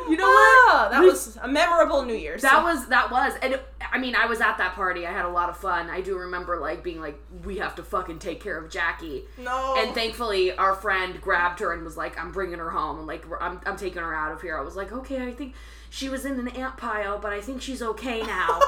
You 0.09 0.17
know 0.17 0.25
what? 0.26 0.59
Ah, 0.71 0.88
that 0.90 1.00
We- 1.02 1.09
was 1.11 1.37
a 1.43 1.49
memorable 1.49 2.02
New 2.02 2.14
Year's. 2.14 2.40
That 2.43 2.62
was 2.62 2.88
that 2.88 3.11
was, 3.11 3.35
and 3.43 3.61
I 3.92 3.99
mean, 3.99 4.14
I 4.14 4.26
was 4.26 4.40
at 4.40 4.59
that 4.59 4.75
party. 4.75 5.07
I 5.07 5.12
had 5.12 5.25
a 5.25 5.30
lot 5.30 5.49
of 5.49 5.57
fun. 5.57 5.88
I 5.90 6.00
do 6.00 6.16
remember 6.18 6.59
like 6.59 6.83
being 6.83 7.00
like, 7.00 7.18
we 7.45 7.59
have 7.59 7.75
to 7.76 7.83
fucking 7.83 8.18
take 8.18 8.40
care 8.40 8.59
of 8.59 8.71
Jackie. 8.71 9.25
no. 9.38 9.76
And 9.78 9.95
thankfully, 9.95 10.52
our 10.52 10.75
friend 10.75 11.21
grabbed 11.21 11.61
her 11.61 11.73
and 11.73 11.85
was 11.85 11.97
like, 11.97 12.18
"I'm 12.18 12.33
bringing 12.33 12.59
her 12.59 12.71
home. 12.71 13.07
Like, 13.07 13.25
I'm, 13.40 13.61
I'm 13.66 13.76
taking 13.76 14.02
her 14.02 14.14
out 14.14 14.33
of 14.33 14.42
here." 14.42 14.57
I 14.57 14.62
was 14.62 14.76
like, 14.76 14.92
"Okay, 14.92 15.26
I 15.26 15.33
think 15.33 15.54
she 15.90 16.09
was 16.09 16.25
in 16.25 16.38
an 16.38 16.49
ant 16.49 16.76
pile, 16.76 17.18
but 17.18 17.33
I 17.33 17.40
think 17.40 17.62
she's 17.62 17.83
okay 17.83 18.23
now. 18.23 18.61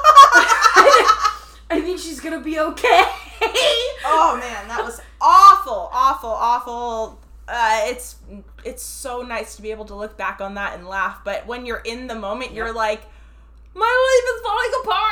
I 1.72 1.80
think 1.80 1.98
she's 2.00 2.20
gonna 2.20 2.40
be 2.40 2.58
okay." 2.58 3.04
oh 4.04 4.36
man, 4.40 4.68
that 4.68 4.82
was 4.84 5.00
awful, 5.20 5.88
awful, 5.92 6.30
awful. 6.30 7.18
Uh, 7.48 7.80
it's 7.84 8.16
it's 8.64 8.82
so 8.82 9.22
nice 9.22 9.56
to 9.56 9.62
be 9.62 9.70
able 9.70 9.84
to 9.84 9.94
look 9.94 10.16
back 10.16 10.40
on 10.40 10.54
that 10.54 10.74
and 10.78 10.86
laugh, 10.86 11.20
but 11.24 11.46
when 11.46 11.66
you're 11.66 11.82
in 11.84 12.06
the 12.06 12.14
moment, 12.14 12.52
you're 12.52 12.72
like, 12.72 13.02
my 13.74 13.80
life 13.82 14.36
is 14.36 14.42
falling 14.42 14.70
apart. 14.82 15.09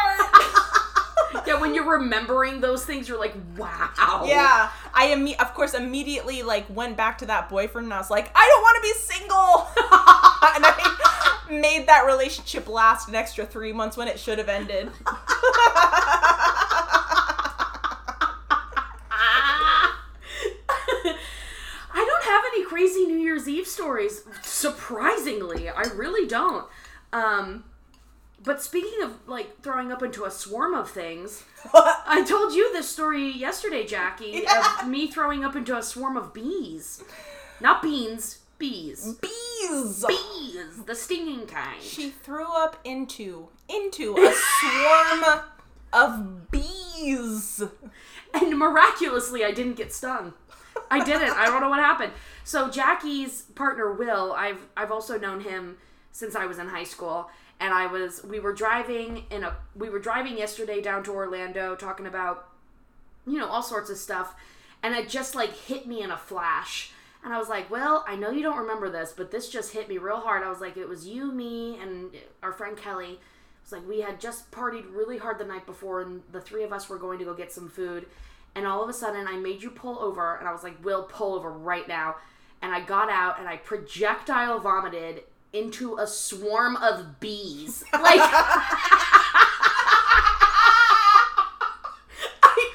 Yeah, 1.48 1.60
when 1.60 1.74
you're 1.74 1.90
remembering 1.90 2.60
those 2.60 2.84
things, 2.84 3.08
you're 3.08 3.18
like, 3.18 3.34
"Wow." 3.56 4.24
Yeah, 4.26 4.70
I 4.94 5.08
imme- 5.08 5.40
of 5.40 5.54
course 5.54 5.74
immediately 5.74 6.42
like 6.42 6.66
went 6.68 6.96
back 6.96 7.18
to 7.18 7.26
that 7.26 7.48
boyfriend 7.48 7.86
and 7.86 7.94
I 7.94 7.98
was 7.98 8.10
like, 8.10 8.30
I 8.34 8.46
don't 8.46 8.62
want 8.62 8.76
to 8.76 8.82
be 8.82 8.92
single, 8.94 9.68
and 10.54 10.64
I 10.66 11.46
made 11.60 11.86
that 11.88 12.04
relationship 12.06 12.68
last 12.68 13.08
an 13.08 13.14
extra 13.14 13.46
three 13.46 13.72
months 13.72 13.96
when 13.96 14.08
it 14.08 14.18
should 14.20 14.38
have 14.38 14.48
ended. 14.48 14.90
I 21.90 22.04
don't 22.04 22.24
have 22.24 22.44
any 22.52 22.64
crazy 22.64 23.06
New 23.06 23.18
Year's 23.18 23.48
Eve 23.48 23.66
stories. 23.66 24.22
Surprisingly, 24.42 25.68
I 25.68 25.82
really 25.94 26.28
don't. 26.28 26.66
Um, 27.12 27.64
but 28.42 28.62
speaking 28.62 29.02
of 29.02 29.12
like 29.26 29.60
throwing 29.62 29.90
up 29.92 30.02
into 30.02 30.24
a 30.24 30.30
swarm 30.30 30.74
of 30.74 30.90
things, 30.90 31.44
I 31.74 32.24
told 32.26 32.54
you 32.54 32.72
this 32.72 32.88
story 32.88 33.30
yesterday, 33.30 33.84
Jackie, 33.86 34.42
Yeah. 34.44 34.82
of 34.82 34.88
me 34.88 35.08
throwing 35.08 35.44
up 35.44 35.56
into 35.56 35.76
a 35.76 35.82
swarm 35.82 36.16
of 36.16 36.32
bees. 36.32 37.02
Not 37.60 37.82
beans, 37.82 38.38
bees. 38.58 39.14
Bees. 39.20 40.04
Bees, 40.06 40.84
the 40.86 40.94
stinging 40.94 41.46
kind. 41.46 41.82
She 41.82 42.10
threw 42.10 42.46
up 42.46 42.76
into 42.84 43.48
into 43.68 44.14
a 44.16 44.32
swarm 44.60 45.40
of 45.92 46.50
bees. 46.50 47.62
And 48.34 48.58
miraculously, 48.58 49.44
I 49.44 49.52
didn't 49.52 49.74
get 49.76 49.92
stung. 49.92 50.34
I 50.90 51.02
didn't. 51.04 51.30
I 51.30 51.46
don't 51.46 51.60
know 51.60 51.68
what 51.70 51.80
happened. 51.80 52.12
So 52.44 52.70
Jackie's 52.70 53.42
partner 53.54 53.92
Will, 53.92 54.32
I've 54.32 54.66
I've 54.76 54.92
also 54.92 55.18
known 55.18 55.40
him 55.40 55.76
since 56.12 56.34
I 56.36 56.46
was 56.46 56.58
in 56.58 56.68
high 56.68 56.84
school, 56.84 57.30
and 57.60 57.74
I 57.74 57.86
was 57.86 58.22
we 58.24 58.40
were 58.40 58.52
driving 58.52 59.24
in 59.30 59.44
a 59.44 59.56
we 59.74 59.88
were 59.88 59.98
driving 59.98 60.38
yesterday 60.38 60.80
down 60.80 61.02
to 61.04 61.12
Orlando 61.12 61.74
talking 61.74 62.06
about 62.06 62.48
you 63.26 63.38
know 63.38 63.48
all 63.48 63.62
sorts 63.62 63.90
of 63.90 63.96
stuff, 63.96 64.34
and 64.82 64.94
it 64.94 65.08
just 65.08 65.34
like 65.34 65.52
hit 65.52 65.86
me 65.86 66.02
in 66.02 66.10
a 66.10 66.16
flash. 66.16 66.92
And 67.24 67.34
I 67.34 67.38
was 67.38 67.48
like, 67.48 67.68
"Well, 67.68 68.04
I 68.06 68.14
know 68.14 68.30
you 68.30 68.42
don't 68.42 68.58
remember 68.58 68.88
this, 68.88 69.12
but 69.16 69.30
this 69.30 69.48
just 69.48 69.72
hit 69.72 69.88
me 69.88 69.98
real 69.98 70.20
hard." 70.20 70.44
I 70.44 70.50
was 70.50 70.60
like, 70.60 70.76
"It 70.76 70.88
was 70.88 71.06
you, 71.06 71.32
me, 71.32 71.78
and 71.80 72.10
our 72.42 72.52
friend 72.52 72.76
Kelly." 72.76 73.12
It 73.12 73.64
was 73.64 73.72
like 73.72 73.88
we 73.88 74.00
had 74.00 74.20
just 74.20 74.50
partied 74.52 74.94
really 74.94 75.18
hard 75.18 75.38
the 75.38 75.44
night 75.44 75.66
before, 75.66 76.00
and 76.00 76.22
the 76.30 76.40
three 76.40 76.62
of 76.62 76.72
us 76.72 76.88
were 76.88 76.98
going 76.98 77.18
to 77.18 77.24
go 77.24 77.34
get 77.34 77.52
some 77.52 77.68
food. 77.68 78.06
And 78.54 78.66
all 78.66 78.82
of 78.82 78.88
a 78.88 78.92
sudden, 78.92 79.26
I 79.26 79.36
made 79.36 79.62
you 79.62 79.70
pull 79.70 79.98
over, 79.98 80.36
and 80.36 80.48
I 80.48 80.52
was 80.52 80.62
like, 80.62 80.82
"Will, 80.84 81.02
pull 81.02 81.34
over 81.34 81.50
right 81.50 81.88
now." 81.88 82.16
And 82.62 82.72
I 82.72 82.80
got 82.80 83.10
out, 83.10 83.38
and 83.40 83.48
I 83.48 83.56
projectile 83.56 84.60
vomited 84.60 85.24
into 85.52 85.98
a 85.98 86.06
swarm 86.06 86.76
of 86.76 87.20
bees. 87.20 87.84
Like, 87.92 88.20
I, 92.42 92.70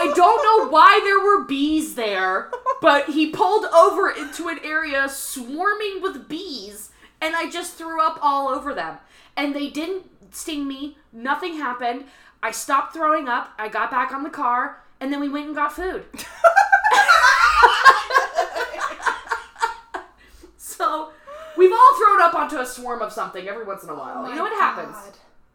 I 0.00 0.12
don't 0.14 0.44
know 0.44 0.70
why 0.70 1.00
there 1.04 1.20
were 1.20 1.44
bees 1.44 1.94
there, 1.94 2.50
but 2.80 3.10
he 3.10 3.30
pulled 3.30 3.66
over 3.66 4.10
into 4.10 4.48
an 4.48 4.58
area 4.64 5.08
swarming 5.08 6.02
with 6.02 6.28
bees, 6.28 6.90
and 7.20 7.34
I 7.34 7.50
just 7.50 7.74
threw 7.74 8.00
up 8.00 8.18
all 8.22 8.48
over 8.48 8.74
them. 8.74 8.98
And 9.36 9.54
they 9.54 9.70
didn't 9.70 10.04
sting 10.30 10.66
me, 10.66 10.96
nothing 11.12 11.56
happened. 11.56 12.04
I 12.42 12.52
stopped 12.52 12.94
throwing 12.94 13.28
up, 13.28 13.52
I 13.58 13.68
got 13.68 13.90
back 13.90 14.12
on 14.12 14.22
the 14.22 14.30
car, 14.30 14.82
and 15.00 15.12
then 15.12 15.20
we 15.20 15.28
went 15.28 15.46
and 15.46 15.54
got 15.54 15.72
food. 15.72 16.04
so, 20.56 21.10
we've 21.58 21.72
all 21.72 21.98
thrown 21.98 22.22
up 22.22 22.34
onto 22.34 22.58
a 22.58 22.66
swarm 22.66 23.02
of 23.02 23.12
something 23.12 23.46
every 23.48 23.64
once 23.64 23.82
in 23.82 23.90
a 23.90 23.94
while. 23.94 24.28
you 24.28 24.34
know, 24.34 24.46
it 24.46 24.52
happens. 24.52 24.96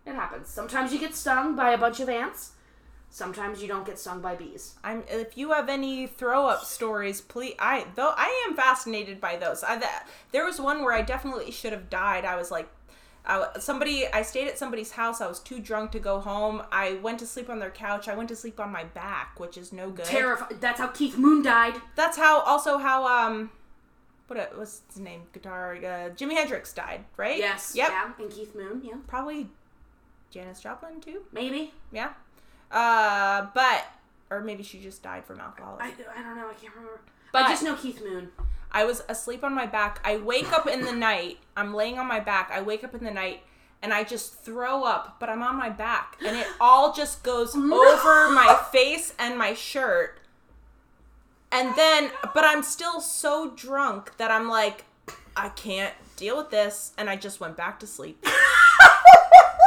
It 0.06 0.14
happens. 0.14 0.50
Sometimes 0.50 0.92
you 0.92 1.00
get 1.00 1.16
stung 1.16 1.56
by 1.56 1.72
a 1.72 1.78
bunch 1.78 2.00
of 2.00 2.10
ants. 2.10 2.52
Sometimes 3.10 3.62
you 3.62 3.68
don't 3.68 3.86
get 3.86 4.00
stung 4.00 4.22
by 4.22 4.36
bees. 4.36 4.74
I'm 4.84 5.04
if 5.08 5.38
you 5.38 5.52
have 5.52 5.70
any 5.70 6.08
throw 6.08 6.48
up 6.48 6.66
stories, 6.66 7.22
please. 7.22 7.54
I 7.60 7.86
though 7.96 8.12
I 8.18 8.48
am 8.48 8.56
fascinated 8.56 9.22
by 9.22 9.38
those. 9.38 9.64
I 9.64 9.78
that, 9.78 10.08
there 10.32 10.44
was 10.46 10.60
one 10.60 10.84
where 10.84 10.94
I 10.94 11.04
definitely 11.04 11.52
should 11.52 11.74
have 11.74 11.90
died. 11.90 12.26
I 12.26 12.36
was 12.36 12.52
like. 12.52 12.68
I, 13.26 13.48
somebody 13.58 14.06
I 14.12 14.22
stayed 14.22 14.50
at 14.50 14.60
somebody's 14.60 14.92
house. 14.92 15.22
I 15.22 15.28
was 15.28 15.40
too 15.40 15.60
drunk 15.60 15.92
to 15.92 16.00
go 16.00 16.20
home. 16.20 16.62
I 16.74 16.96
went 16.96 17.20
to 17.20 17.26
sleep 17.26 17.50
on 17.50 17.60
their 17.60 17.72
couch. 17.72 18.10
I 18.10 18.16
went 18.16 18.28
to 18.28 18.36
sleep 18.36 18.60
on 18.60 18.70
my 18.70 18.84
back, 18.84 19.40
which 19.40 19.58
is 19.58 19.72
no 19.72 19.92
good. 19.92 20.04
Terrified. 20.04 20.60
That's 20.60 20.78
how 20.82 20.88
Keith 20.88 21.18
Moon 21.18 21.42
died. 21.42 21.76
That's 21.96 22.18
how 22.18 22.42
also 22.42 22.78
how 22.80 23.08
um 23.08 23.50
what 24.28 24.58
what's 24.58 24.82
his 24.90 25.00
name? 25.00 25.24
Guitar 25.34 25.76
uh, 25.76 26.10
Jimi 26.16 26.34
Hendrix 26.34 26.74
died, 26.74 27.06
right? 27.18 27.38
Yes. 27.38 27.74
Yep. 27.76 27.90
Yeah. 27.90 28.12
And 28.20 28.32
Keith 28.32 28.56
Moon. 28.56 28.82
Yeah. 28.84 28.96
Probably 29.08 29.50
Janis 30.32 30.60
Joplin 30.62 31.00
too. 31.02 31.24
Maybe. 31.32 31.74
Yeah. 31.92 32.14
Uh, 32.72 33.48
but 33.54 33.86
or 34.30 34.42
maybe 34.42 34.64
she 34.64 34.80
just 34.82 35.04
died 35.04 35.26
from 35.26 35.40
alcohol. 35.40 35.78
I, 35.80 35.90
I 36.18 36.22
don't 36.24 36.36
know. 36.36 36.50
I 36.50 36.54
can't 36.54 36.74
remember. 36.76 37.02
But- 37.32 37.44
I 37.44 37.50
just 37.50 37.64
know 37.64 37.76
Keith 37.76 38.02
Moon. 38.04 38.30
I 38.72 38.86
was 38.86 39.04
asleep 39.08 39.44
on 39.44 39.54
my 39.54 39.68
back. 39.68 40.00
I 40.04 40.18
wake 40.18 40.52
up 40.52 40.66
in 40.66 40.82
the 40.82 40.92
night. 41.10 41.38
I'm 41.56 41.76
laying 41.76 42.00
on 42.00 42.08
my 42.08 42.20
back. 42.20 42.50
I 42.52 42.62
wake 42.62 42.84
up 42.84 42.96
in 42.96 43.04
the 43.04 43.12
night 43.12 43.42
and 43.84 43.94
I 43.94 44.04
just 44.04 44.34
throw 44.40 44.84
up, 44.84 45.18
but 45.20 45.30
I'm 45.30 45.44
on 45.44 45.56
my 45.58 45.70
back 45.70 46.18
and 46.26 46.36
it 46.36 46.48
all 46.60 46.92
just 46.94 47.22
goes 47.22 47.56
over 47.56 48.30
my 48.32 48.60
face 48.72 49.14
and 49.20 49.38
my 49.38 49.54
shirt. 49.54 50.20
And 51.54 51.76
then, 51.76 52.10
but 52.34 52.44
I'm 52.44 52.64
still 52.64 53.00
so 53.00 53.52
drunk 53.56 54.18
that 54.18 54.32
I'm 54.32 54.50
like, 54.50 54.86
I 55.36 55.50
can't 55.50 55.94
deal 56.18 56.36
with 56.36 56.50
this. 56.50 56.94
And 56.98 57.10
I 57.10 57.16
just 57.16 57.40
went 57.40 57.56
back 57.56 57.80
to 57.82 57.88
sleep. 57.88 58.26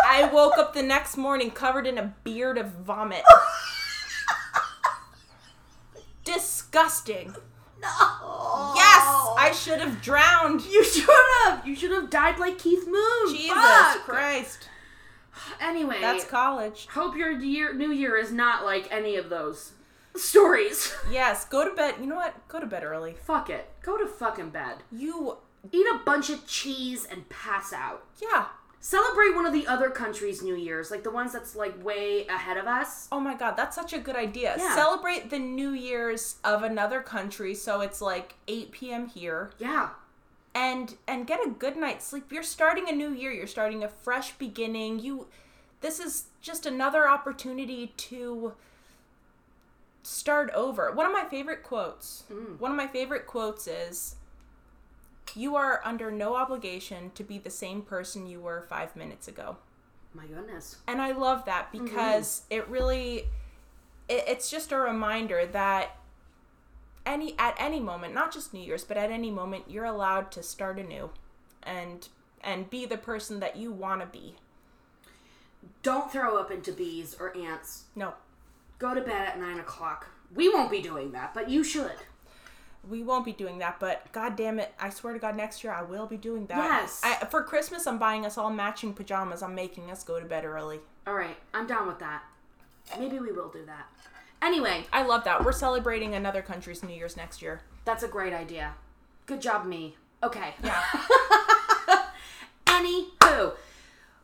I 0.09 0.29
woke 0.33 0.59
up 0.59 0.75
the 0.75 0.83
next 0.83 1.17
morning 1.17 1.53
covered 1.53 1.87
in 1.87 1.97
a 1.97 2.13
beard 2.25 2.59
of 2.59 2.73
vomit. 2.73 3.23
Disgusting. 6.25 7.37
No. 7.81 8.73
Yes, 8.75 9.05
I 9.39 9.53
should 9.55 9.79
have 9.81 10.03
drowned. 10.03 10.65
You 10.65 10.83
should 10.83 11.09
have. 11.45 11.67
You 11.67 11.77
should 11.77 11.93
have 11.93 12.11
died 12.11 12.41
like 12.41 12.59
Keith 12.59 12.87
Moon. 12.87 13.29
Jesus 13.29 13.55
Fuck. 13.55 14.05
Christ. 14.05 14.69
Anyway, 15.61 15.99
That's 16.01 16.25
college. 16.25 16.87
hope 16.91 17.17
your 17.17 17.31
year, 17.31 17.75
New 17.75 17.93
Year 17.93 18.17
is 18.17 18.33
not 18.33 18.65
like 18.65 18.89
any 18.91 19.17
of 19.17 19.29
those 19.29 19.73
stories. 20.19 20.93
Yes, 21.11 21.45
go 21.47 21.69
to 21.69 21.75
bed. 21.75 21.95
You 22.01 22.07
know 22.07 22.17
what? 22.17 22.35
Go 22.49 22.59
to 22.61 22.67
bed 22.67 22.83
early. 22.85 23.15
Fuck 23.15 23.49
it. 23.51 23.69
Go 23.83 23.97
to 23.97 24.07
fucking 24.07 24.51
bed. 24.51 24.79
You, 24.93 25.37
Eat 25.73 25.87
a 25.87 25.99
bunch 26.05 26.31
of 26.31 26.47
cheese 26.47 27.05
and 27.11 27.29
pass 27.29 27.73
out. 27.73 28.05
yeah. 28.23 28.47
Celebrate 28.79 29.35
one 29.35 29.47
of 29.47 29.53
the 29.53 29.67
other 29.67 29.91
countries' 29.91 30.43
New 30.43 30.55
Year's, 30.55 30.93
like 30.93 31.03
the 31.03 31.11
ones 31.11 31.33
that's 31.33 31.57
like 31.57 31.83
way 31.85 32.25
ahead 32.29 32.57
of 32.57 32.67
us. 32.67 33.09
Oh 33.11 33.19
my 33.19 33.35
god, 33.35 33.57
that's 33.57 33.75
such 33.75 33.93
a 33.93 33.99
good 33.99 34.15
idea. 34.15 34.55
Yeah. 34.57 34.77
Celebrate 34.77 35.29
the 35.31 35.41
New 35.41 35.71
Year's 35.71 36.37
of 36.45 36.63
another 36.63 37.01
country, 37.01 37.53
so 37.55 37.81
it's 37.81 38.01
like 38.01 38.35
8 38.47 38.71
p.m. 38.71 39.09
here, 39.09 39.51
Yeah. 39.59 39.89
and 40.55 40.95
and 41.09 41.27
get 41.27 41.45
a 41.45 41.51
good 41.51 41.77
night's 41.77 42.05
sleep. 42.07 42.31
You're 42.31 42.45
starting 42.45 42.89
a 42.89 42.93
new 42.93 43.11
year. 43.11 43.33
You're 43.33 43.49
starting 43.49 43.83
a 43.83 43.89
fresh 43.89 44.33
beginning. 44.35 45.01
You, 45.01 45.27
this 45.81 45.99
is 45.99 46.27
just 46.41 46.65
another 46.65 47.09
opportunity 47.09 47.93
to 47.97 48.53
start 50.07 50.51
over. 50.55 50.93
One 50.93 51.07
of 51.07 51.13
my 51.13 51.25
favorite 51.25 51.63
quotes. 51.63 52.25
Mm. 52.31 52.61
One 52.61 52.71
of 52.71 52.77
my 52.77 52.87
favorite 52.87 53.27
quotes 53.27 53.67
is 53.67 54.17
You 55.35 55.57
are 55.57 55.81
under 55.85 56.11
no 56.11 56.37
obligation 56.37 57.11
to 57.15 57.25
be 57.25 57.39
the 57.39 57.51
same 57.51 57.83
person 57.83 58.27
you 58.27 58.41
were 58.41 58.63
five 58.63 58.95
minutes 58.95 59.27
ago. 59.27 59.57
My 60.15 60.27
goodness. 60.27 60.77
And 60.87 61.03
I 61.03 61.13
love 61.13 61.45
that 61.45 61.73
because 61.73 62.43
it 62.49 62.67
really 62.69 63.25
it, 64.09 64.25
it's 64.29 64.51
just 64.51 64.73
a 64.73 64.79
reminder 64.79 65.45
that 65.47 65.97
any 67.05 67.35
at 67.39 67.57
any 67.59 67.81
moment, 67.81 68.15
not 68.15 68.33
just 68.33 68.55
New 68.55 68.61
Year's, 68.63 68.85
but 68.85 68.97
at 68.97 69.11
any 69.11 69.31
moment, 69.31 69.65
you're 69.69 69.85
allowed 69.85 70.31
to 70.33 70.43
start 70.43 70.79
anew, 70.79 71.11
and 71.63 72.09
and 72.43 72.71
be 72.71 72.87
the 72.87 72.97
person 72.97 73.41
that 73.41 73.57
you 73.57 73.73
want 73.73 74.01
to 74.01 74.07
be. 74.07 74.37
Don't 75.83 76.13
throw 76.13 76.39
up 76.39 76.51
into 76.51 76.73
bees 76.73 77.17
or 77.19 77.37
ants. 77.37 77.85
No, 77.95 78.15
Go 78.79 78.95
to 78.95 79.01
bed 79.01 79.29
at 79.29 79.39
nine 79.41 79.59
o'clock. 79.59 80.09
We 80.35 80.49
won't 80.49 80.71
be 80.71 80.83
doing 80.83 81.13
that, 81.13 81.33
but 81.35 81.49
you 81.49 81.63
should. 81.65 81.93
we 82.89 83.03
won't 83.03 83.25
be 83.25 83.33
doing 83.33 83.59
that. 83.59 83.81
But 83.81 84.11
God 84.13 84.37
damn 84.37 84.59
it, 84.59 84.73
I 84.79 84.91
swear 84.91 85.13
to 85.13 85.19
God, 85.19 85.37
next 85.37 85.65
year 85.65 85.73
I 85.73 85.83
will 85.83 86.07
be 86.07 86.17
doing 86.17 86.47
that. 86.47 86.59
Yes. 86.59 87.01
I, 87.03 87.25
for 87.27 87.43
Christmas, 87.43 87.87
I'm 87.87 87.99
buying 87.99 88.27
us 88.27 88.37
all 88.39 88.51
matching 88.51 88.93
pajamas. 88.93 89.43
I'm 89.43 89.55
making 89.55 89.91
us 89.91 90.05
go 90.05 90.21
to 90.21 90.27
bed 90.27 90.45
early. 90.45 90.81
All 91.07 91.15
right, 91.15 91.37
I'm 91.55 91.67
down 91.67 91.87
with 91.87 91.99
that. 92.01 92.23
Maybe 92.99 93.19
we 93.19 93.33
will 93.33 93.49
do 93.49 93.65
that. 93.67 93.87
Anyway, 94.43 94.85
I 94.93 95.03
love 95.03 95.25
that. 95.25 95.45
We're 95.45 95.53
celebrating 95.53 96.15
another 96.15 96.43
country's 96.43 96.83
New 96.83 96.95
Year's 96.95 97.17
next 97.17 97.41
year. 97.43 97.63
that's 97.85 98.03
a 98.03 98.09
great 98.09 98.33
idea. 98.35 98.75
Good 99.27 99.41
job, 99.41 99.65
me. 99.67 99.97
Okay. 100.23 100.55
Yeah. 100.63 100.83
Anywho, 102.67 103.07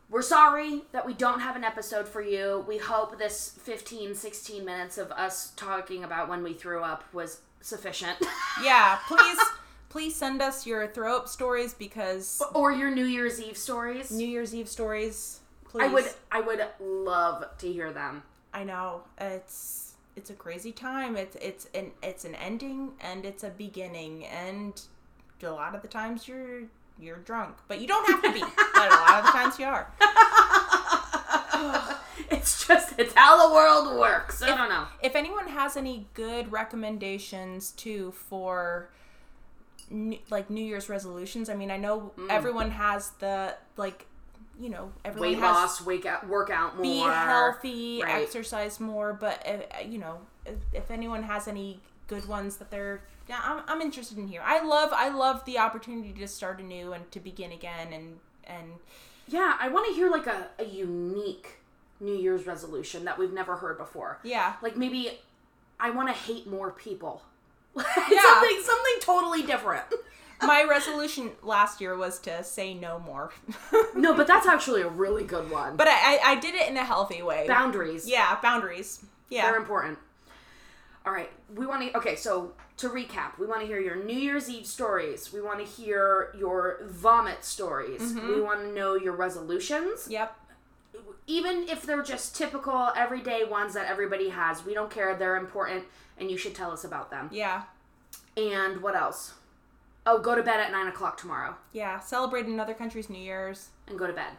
we're 0.09 0.21
sorry 0.21 0.81
that 0.91 1.05
we 1.05 1.13
don't 1.13 1.39
have 1.39 1.55
an 1.55 1.63
episode 1.63 2.07
for 2.07 2.21
you. 2.21 2.63
We 2.67 2.77
hope 2.77 3.17
this 3.17 3.57
15, 3.61 4.15
16 4.15 4.63
minutes 4.63 4.97
of 4.97 5.11
us 5.11 5.51
talking 5.55 6.03
about 6.03 6.29
when 6.29 6.43
we 6.43 6.53
threw 6.53 6.81
up 6.81 7.03
was 7.13 7.41
sufficient. 7.61 8.17
yeah. 8.63 8.99
Please, 9.07 9.39
please 9.89 10.15
send 10.15 10.41
us 10.41 10.65
your 10.65 10.87
throw 10.87 11.17
up 11.17 11.27
stories 11.27 11.73
because 11.73 12.41
or 12.53 12.71
your 12.71 12.89
New 12.89 13.05
Year's 13.05 13.41
Eve 13.41 13.57
stories. 13.57 14.11
New 14.11 14.27
Year's 14.27 14.53
Eve 14.53 14.67
stories. 14.67 15.39
Please. 15.65 15.83
I 15.83 15.87
would 15.87 16.05
I 16.31 16.41
would 16.41 16.65
love 16.79 17.45
to 17.59 17.71
hear 17.71 17.91
them. 17.93 18.23
I 18.53 18.63
know 18.63 19.03
it's 19.19 19.93
it's 20.15 20.29
a 20.29 20.33
crazy 20.33 20.71
time. 20.71 21.15
It's 21.15 21.35
it's 21.37 21.67
an 21.73 21.91
it's 22.01 22.25
an 22.25 22.35
ending 22.35 22.93
and 23.01 23.25
it's 23.25 23.43
a 23.43 23.49
beginning, 23.49 24.25
and 24.25 24.81
a 25.43 25.49
lot 25.49 25.75
of 25.75 25.81
the 25.81 25.87
times 25.87 26.27
you're 26.27 26.63
you're 26.99 27.17
drunk, 27.17 27.55
but 27.67 27.79
you 27.81 27.87
don't 27.87 28.07
have 28.09 28.21
to 28.23 28.31
be. 28.33 28.39
but 28.41 28.87
a 28.87 28.95
lot 28.95 29.19
of 29.19 29.25
the 29.25 29.31
times 29.31 29.59
you 29.59 29.65
are. 29.65 29.91
It's 32.29 32.67
just 32.67 32.97
it's 32.99 33.13
how 33.15 33.47
the 33.47 33.53
world 33.53 33.99
works. 33.99 34.41
I 34.41 34.55
don't 34.55 34.69
know. 34.69 34.85
If 35.01 35.15
anyone 35.15 35.47
has 35.47 35.77
any 35.77 36.07
good 36.13 36.51
recommendations 36.51 37.71
too 37.71 38.11
for 38.11 38.89
new, 39.89 40.17
like 40.29 40.49
New 40.49 40.63
Year's 40.63 40.89
resolutions, 40.89 41.49
I 41.49 41.55
mean, 41.55 41.71
I 41.71 41.77
know 41.77 42.11
everyone 42.29 42.71
has 42.71 43.11
the 43.19 43.55
like, 43.77 44.05
you 44.59 44.69
know, 44.69 44.91
everyone 45.05 45.29
Weight 45.29 45.37
has 45.39 45.55
loss, 45.55 45.85
wake 45.85 46.05
out, 46.05 46.27
work 46.27 46.49
out 46.49 46.75
more. 46.75 46.83
be 46.83 46.99
healthy, 46.99 48.01
Right. 48.03 48.23
exercise 48.23 48.79
more. 48.79 49.13
But 49.13 49.45
uh, 49.47 49.81
you 49.87 49.97
know, 49.99 50.19
if, 50.45 50.55
if 50.73 50.91
anyone 50.91 51.23
has 51.23 51.47
any 51.47 51.79
good 52.07 52.27
ones 52.27 52.57
that 52.57 52.71
they're, 52.71 53.01
yeah, 53.29 53.39
I'm, 53.43 53.61
I'm 53.67 53.81
interested 53.81 54.17
in 54.17 54.27
here. 54.27 54.41
I 54.43 54.63
love 54.63 54.91
I 54.93 55.09
love 55.09 55.43
the 55.45 55.57
opportunity 55.59 56.13
to 56.13 56.27
start 56.27 56.59
anew 56.59 56.93
and 56.93 57.09
to 57.11 57.19
begin 57.19 57.51
again 57.51 57.93
and 57.93 58.19
and 58.45 58.73
Yeah, 59.27 59.55
I 59.59 59.69
want 59.69 59.87
to 59.87 59.93
hear 59.93 60.09
like 60.09 60.27
a, 60.27 60.47
a 60.59 60.65
unique 60.65 61.57
New 61.99 62.15
Year's 62.15 62.45
resolution 62.45 63.05
that 63.05 63.17
we've 63.17 63.31
never 63.33 63.55
heard 63.57 63.77
before. 63.77 64.19
yeah. 64.23 64.53
Like 64.61 64.75
maybe 64.75 65.19
I 65.79 65.89
want 65.91 66.09
to 66.09 66.13
hate 66.13 66.47
more 66.47 66.71
people. 66.71 67.21
Yeah. 67.75 68.21
something 68.21 68.61
something 68.63 68.93
totally 69.01 69.43
different. 69.43 69.85
My 70.41 70.63
resolution 70.69 71.31
last 71.41 71.79
year 71.79 71.95
was 71.95 72.19
to 72.19 72.43
say 72.43 72.73
no 72.73 72.99
more, 72.99 73.31
No, 73.95 74.13
but 74.13 74.27
that's 74.27 74.45
actually 74.45 74.81
a 74.81 74.89
really 74.89 75.23
good 75.23 75.49
one. 75.49 75.77
but 75.77 75.87
I, 75.87 76.17
I 76.17 76.19
I 76.31 76.35
did 76.39 76.53
it 76.53 76.67
in 76.69 76.75
a 76.75 76.83
healthy 76.83 77.21
way. 77.23 77.47
boundaries. 77.47 78.07
yeah, 78.09 78.37
boundaries. 78.41 79.05
Yeah. 79.29 79.43
They're 79.43 79.55
important. 79.55 79.97
All 81.05 81.13
right, 81.13 81.31
we 81.55 81.65
want 81.65 81.81
to. 81.91 81.97
Okay, 81.97 82.15
so 82.17 82.51
to 82.77 82.89
recap, 82.89 83.37
we 83.39 83.45
want 83.45 83.61
to 83.61 83.67
hear 83.67 83.79
your 83.79 83.95
New 83.95 84.17
Year's 84.17 84.49
Eve 84.49 84.65
stories. 84.65 85.31
We 85.31 85.41
want 85.41 85.59
to 85.59 85.65
hear 85.65 86.33
your 86.37 86.79
vomit 86.85 87.43
stories. 87.45 88.01
Mm-hmm. 88.01 88.27
We 88.27 88.41
want 88.41 88.61
to 88.61 88.73
know 88.73 88.95
your 88.95 89.13
resolutions, 89.15 90.07
Yep. 90.09 90.35
even 91.27 91.67
if 91.69 91.83
they're 91.83 92.03
just 92.03 92.35
typical 92.35 92.89
everyday 92.95 93.43
ones 93.43 93.73
that 93.75 93.87
everybody 93.89 94.29
has. 94.29 94.65
We 94.65 94.73
don't 94.73 94.89
care. 94.89 95.15
They're 95.15 95.37
important, 95.37 95.85
and 96.17 96.29
you 96.31 96.37
should 96.37 96.55
tell 96.55 96.71
us 96.71 96.83
about 96.83 97.11
them. 97.11 97.29
Yeah. 97.31 97.63
And 98.35 98.81
what 98.81 98.95
else? 98.95 99.33
Oh, 100.05 100.19
go 100.19 100.35
to 100.35 100.43
bed 100.43 100.59
at 100.59 100.71
nine 100.71 100.87
o'clock 100.87 101.17
tomorrow, 101.17 101.55
Yeah. 101.71 101.99
Celebrate 101.99 102.45
another 102.45 102.73
country's 102.73 103.09
New 103.09 103.21
Year's. 103.21 103.69
and 103.87 103.97
go 103.99 104.07
to 104.07 104.13
bed. 104.13 104.33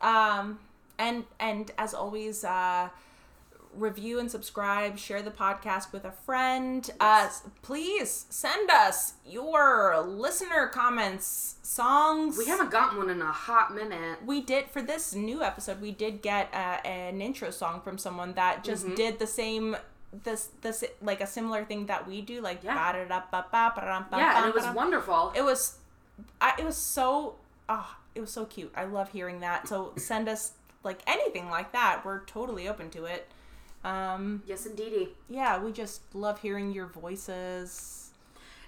Um, 0.00 0.58
and 0.98 1.24
and 1.38 1.70
as 1.78 1.94
always, 1.94 2.44
uh, 2.44 2.88
review 3.76 4.18
and 4.18 4.30
subscribe. 4.30 4.98
Share 4.98 5.22
the 5.22 5.30
podcast 5.30 5.92
with 5.92 6.04
a 6.04 6.10
friend. 6.12 6.88
Uh, 7.00 7.28
please 7.62 8.26
send 8.30 8.70
us 8.70 9.14
your 9.26 10.00
listener 10.02 10.66
comments, 10.68 11.56
songs. 11.62 12.38
We 12.38 12.46
haven't 12.46 12.70
gotten 12.70 12.98
one 12.98 13.10
in 13.10 13.20
a 13.22 13.30
hot 13.32 13.74
minute. 13.74 14.18
We 14.24 14.40
did 14.40 14.70
for 14.70 14.82
this 14.82 15.14
new 15.14 15.42
episode. 15.42 15.80
We 15.80 15.92
did 15.92 16.22
get 16.22 16.48
uh, 16.54 16.78
an 16.86 17.20
intro 17.20 17.50
song 17.50 17.80
from 17.82 17.98
someone 17.98 18.32
that 18.34 18.64
just 18.64 18.84
Mm-hmm. 18.86 18.94
did 18.94 19.18
the 19.18 19.26
same. 19.26 19.76
This 20.24 20.48
this 20.62 20.82
like 21.02 21.20
a 21.20 21.26
similar 21.26 21.64
thing 21.64 21.86
that 21.86 22.06
we 22.08 22.22
do, 22.22 22.40
like 22.40 22.62
Yeah. 22.62 22.74
Yeah, 24.20 24.38
and 24.38 24.48
it 24.48 24.54
was 24.54 24.64
wonderful. 24.74 25.32
It 25.36 25.42
was, 25.42 25.78
I, 26.40 26.54
it 26.58 26.64
was 26.64 26.76
so, 26.76 27.34
ah, 27.68 27.98
it 28.14 28.20
was 28.20 28.30
so 28.30 28.44
cute. 28.46 28.72
I 28.74 28.84
love 28.84 29.10
hearing 29.10 29.40
that. 29.40 29.68
So 29.68 29.92
send 29.96 30.28
us 30.28 30.52
like 30.84 31.00
anything 31.06 31.50
like 31.50 31.72
that. 31.72 32.02
We're 32.04 32.24
totally 32.24 32.68
open 32.68 32.88
to 32.90 33.04
it. 33.04 33.28
Um, 33.86 34.42
Yes, 34.46 34.66
indeedy. 34.66 35.10
yeah, 35.28 35.62
we 35.62 35.70
just 35.72 36.14
love 36.14 36.40
hearing 36.40 36.72
your 36.72 36.86
voices. 36.86 38.10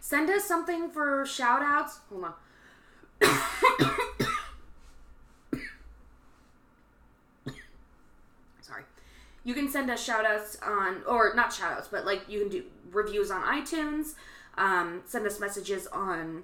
Send 0.01 0.31
us 0.31 0.45
something 0.45 0.91
for 0.91 1.27
shout 1.27 1.61
outs. 1.63 1.99
Hold 2.09 2.25
on. 2.25 2.35
Sorry. 8.61 8.83
You 9.45 9.55
can 9.55 9.69
send 9.71 9.91
us 9.91 10.03
shout 10.03 10.27
outs 10.27 10.59
on, 10.63 11.03
or 11.07 11.33
not 11.35 11.53
shout 11.53 11.73
outs, 11.73 11.89
but 11.91 12.05
like 12.05 12.23
you 12.29 12.41
can 12.41 12.49
do 12.49 12.65
reviews 12.91 13.31
on 13.31 13.43
iTunes. 13.43 14.15
Um, 14.57 15.03
send 15.07 15.27
us 15.27 15.39
messages 15.41 15.87
on 15.89 16.43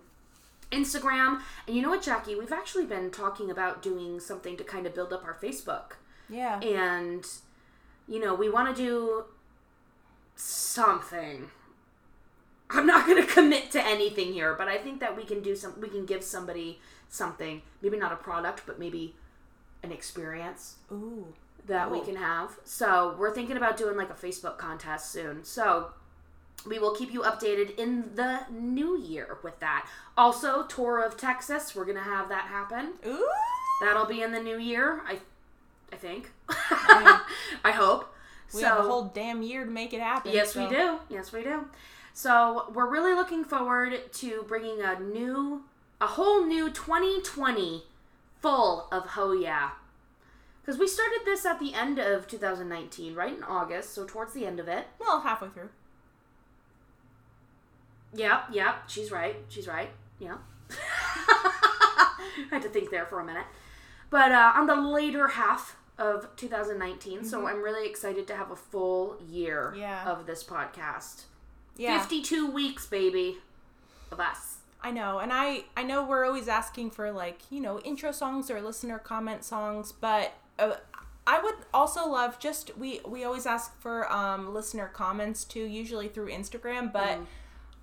Instagram. 0.71 1.41
And 1.67 1.77
you 1.77 1.83
know 1.83 1.91
what, 1.91 2.03
Jackie? 2.03 2.35
We've 2.35 2.53
actually 2.53 2.87
been 2.87 3.11
talking 3.11 3.51
about 3.51 3.83
doing 3.83 4.21
something 4.21 4.57
to 4.57 4.65
kind 4.65 4.87
of 4.87 4.95
build 4.95 5.13
up 5.13 5.25
our 5.25 5.35
Facebook 5.35 5.93
Yeah. 6.29 6.61
and 6.61 7.27
you 8.09 8.21
know 8.21 8.35
we 8.35 8.49
want 8.49 8.75
to 8.75 8.83
do 8.83 9.25
something. 10.37 11.51
I'm 12.71 12.87
not 12.87 13.07
going 13.07 13.23
to 13.27 13.33
commit 13.33 13.71
to 13.73 13.87
anything 13.87 14.33
here 14.33 14.55
but 14.55 14.69
i 14.69 14.79
think 14.79 15.01
that 15.01 15.17
we 15.17 15.25
can 15.25 15.43
do 15.43 15.55
some 15.55 15.81
we 15.81 15.89
can 15.89 16.07
give 16.07 16.23
somebody 16.23 16.81
something. 17.09 17.63
Maybe 17.83 17.97
not 17.99 18.13
a 18.13 18.17
product 18.17 18.63
but 18.67 18.79
maybe 18.79 19.15
an 19.83 19.93
experience 19.93 20.77
Ooh. 20.91 21.33
that 21.67 21.91
we 21.91 22.01
can 22.01 22.17
have. 22.17 22.57
So 22.65 23.15
we're 23.19 23.35
thinking 23.35 23.57
about 23.57 23.77
doing 23.77 23.97
like 23.97 24.11
a 24.11 24.15
facebook 24.15 24.59
contest 24.59 25.13
soon. 25.13 25.45
So 25.45 25.91
we 26.67 26.79
will 26.79 26.95
keep 26.95 27.13
you 27.13 27.21
updated 27.21 27.79
in 27.79 28.15
the 28.15 28.41
new 28.51 28.99
year 28.99 29.39
with 29.43 29.61
that. 29.61 29.87
Also 30.17 30.65
tour 30.65 31.05
of 31.05 31.17
texas 31.17 31.75
we're 31.75 31.85
going 31.85 31.99
to 31.99 32.03
have 32.03 32.29
that 32.29 32.47
happen. 32.49 32.95
Ooh. 33.07 33.29
That'll 33.81 34.07
be 34.07 34.23
in 34.23 34.33
the 34.33 34.41
new 34.41 34.59
year, 34.59 35.03
I, 35.07 35.19
I 35.95 35.97
think. 35.97 36.31
Yeah. 36.51 37.21
I 37.65 37.71
hope. 37.71 38.13
We 38.53 38.61
so 38.61 38.67
have 38.67 38.79
a 38.79 38.83
whole 38.83 39.05
damn 39.05 39.43
year 39.43 39.65
to 39.65 39.71
make 39.71 39.93
it 39.93 40.01
happen. 40.01 40.33
yes, 40.33 40.53
so- 40.53 40.65
we 40.65 40.75
do. 40.75 40.99
Yes, 41.09 41.33
we 41.33 41.43
do. 41.43 41.67
So 42.13 42.71
we're 42.75 42.89
really 42.89 43.15
looking 43.15 43.45
forward 43.45 44.13
to 44.13 44.45
bringing 44.47 44.81
a 44.83 44.99
new, 44.99 45.65
a 46.01 46.07
whole 46.07 46.45
new 46.45 46.71
2020 46.71 47.85
full 48.41 48.89
of 48.93 49.07
ho 49.11 49.33
yeah. 49.33 49.71
Because 50.61 50.79
we 50.79 50.87
started 50.87 51.21
this 51.25 51.45
at 51.45 51.59
the 51.59 51.75
end 51.75 51.99
of 51.99 52.27
2019, 52.27 53.15
right 53.15 53.37
in 53.37 53.43
August, 53.43 53.95
so 53.95 54.05
towards 54.05 54.33
the 54.33 54.47
end 54.47 54.59
of 54.61 54.69
it. 54.69 54.87
Well, 54.99 55.21
halfway 55.21 55.49
through. 55.49 55.71
Yep, 58.15 58.45
yep, 58.53 58.89
she's 58.89 59.11
right. 59.11 59.37
She's 59.49 59.67
right. 59.67 59.91
Yeah. 60.21 60.37
I 60.71 62.47
had 62.51 62.63
to 62.63 62.69
think 62.69 62.91
there 62.91 63.07
for 63.07 63.21
a 63.21 63.25
minute. 63.25 63.47
But 64.09 64.31
uh, 64.31 64.53
on 64.55 64.67
the 64.67 64.77
later 64.77 65.27
half 65.27 65.77
of 65.99 66.29
2019, 66.37 67.25
so 67.25 67.47
I'm 67.47 67.63
really 67.63 67.89
excited 67.89 68.27
to 68.29 68.37
have 68.37 68.51
a 68.51 68.57
full 68.57 69.17
year 69.29 69.71
Mm-hmm. 69.73 69.81
Yeah. 69.81 70.11
of 70.11 70.27
this 70.27 70.43
podcast. 70.43 71.25
Yeah. 71.77 72.01
52 72.01 72.51
weeks, 72.51 72.87
baby, 72.87 73.39
of 74.11 74.21
us. 74.21 74.59
I 74.83 74.91
know, 74.91 75.19
and 75.19 75.33
I 75.33 75.65
I 75.77 75.83
know 75.83 76.05
we're 76.05 76.27
always 76.27 76.47
asking 76.47 76.91
for 76.91 77.11
like 77.11 77.41
you 77.51 77.61
know 77.61 77.81
intro 77.81 78.13
songs 78.13 78.51
or 78.51 78.61
listener 78.61 78.99
comment 78.99 79.43
songs, 79.45 79.93
but 79.93 80.35
uh, 80.59 80.75
I 81.27 81.41
would 81.41 81.55
also 81.73 82.07
love 82.07 82.39
just 82.39 82.77
we 82.77 83.01
we 83.07 83.25
always 83.25 83.47
ask 83.47 83.81
for 83.81 84.13
um 84.13 84.53
listener 84.53 84.89
comments 84.89 85.43
too, 85.45 85.65
usually 85.65 86.09
through 86.09 86.29
Instagram, 86.29 86.93
but 86.93 87.19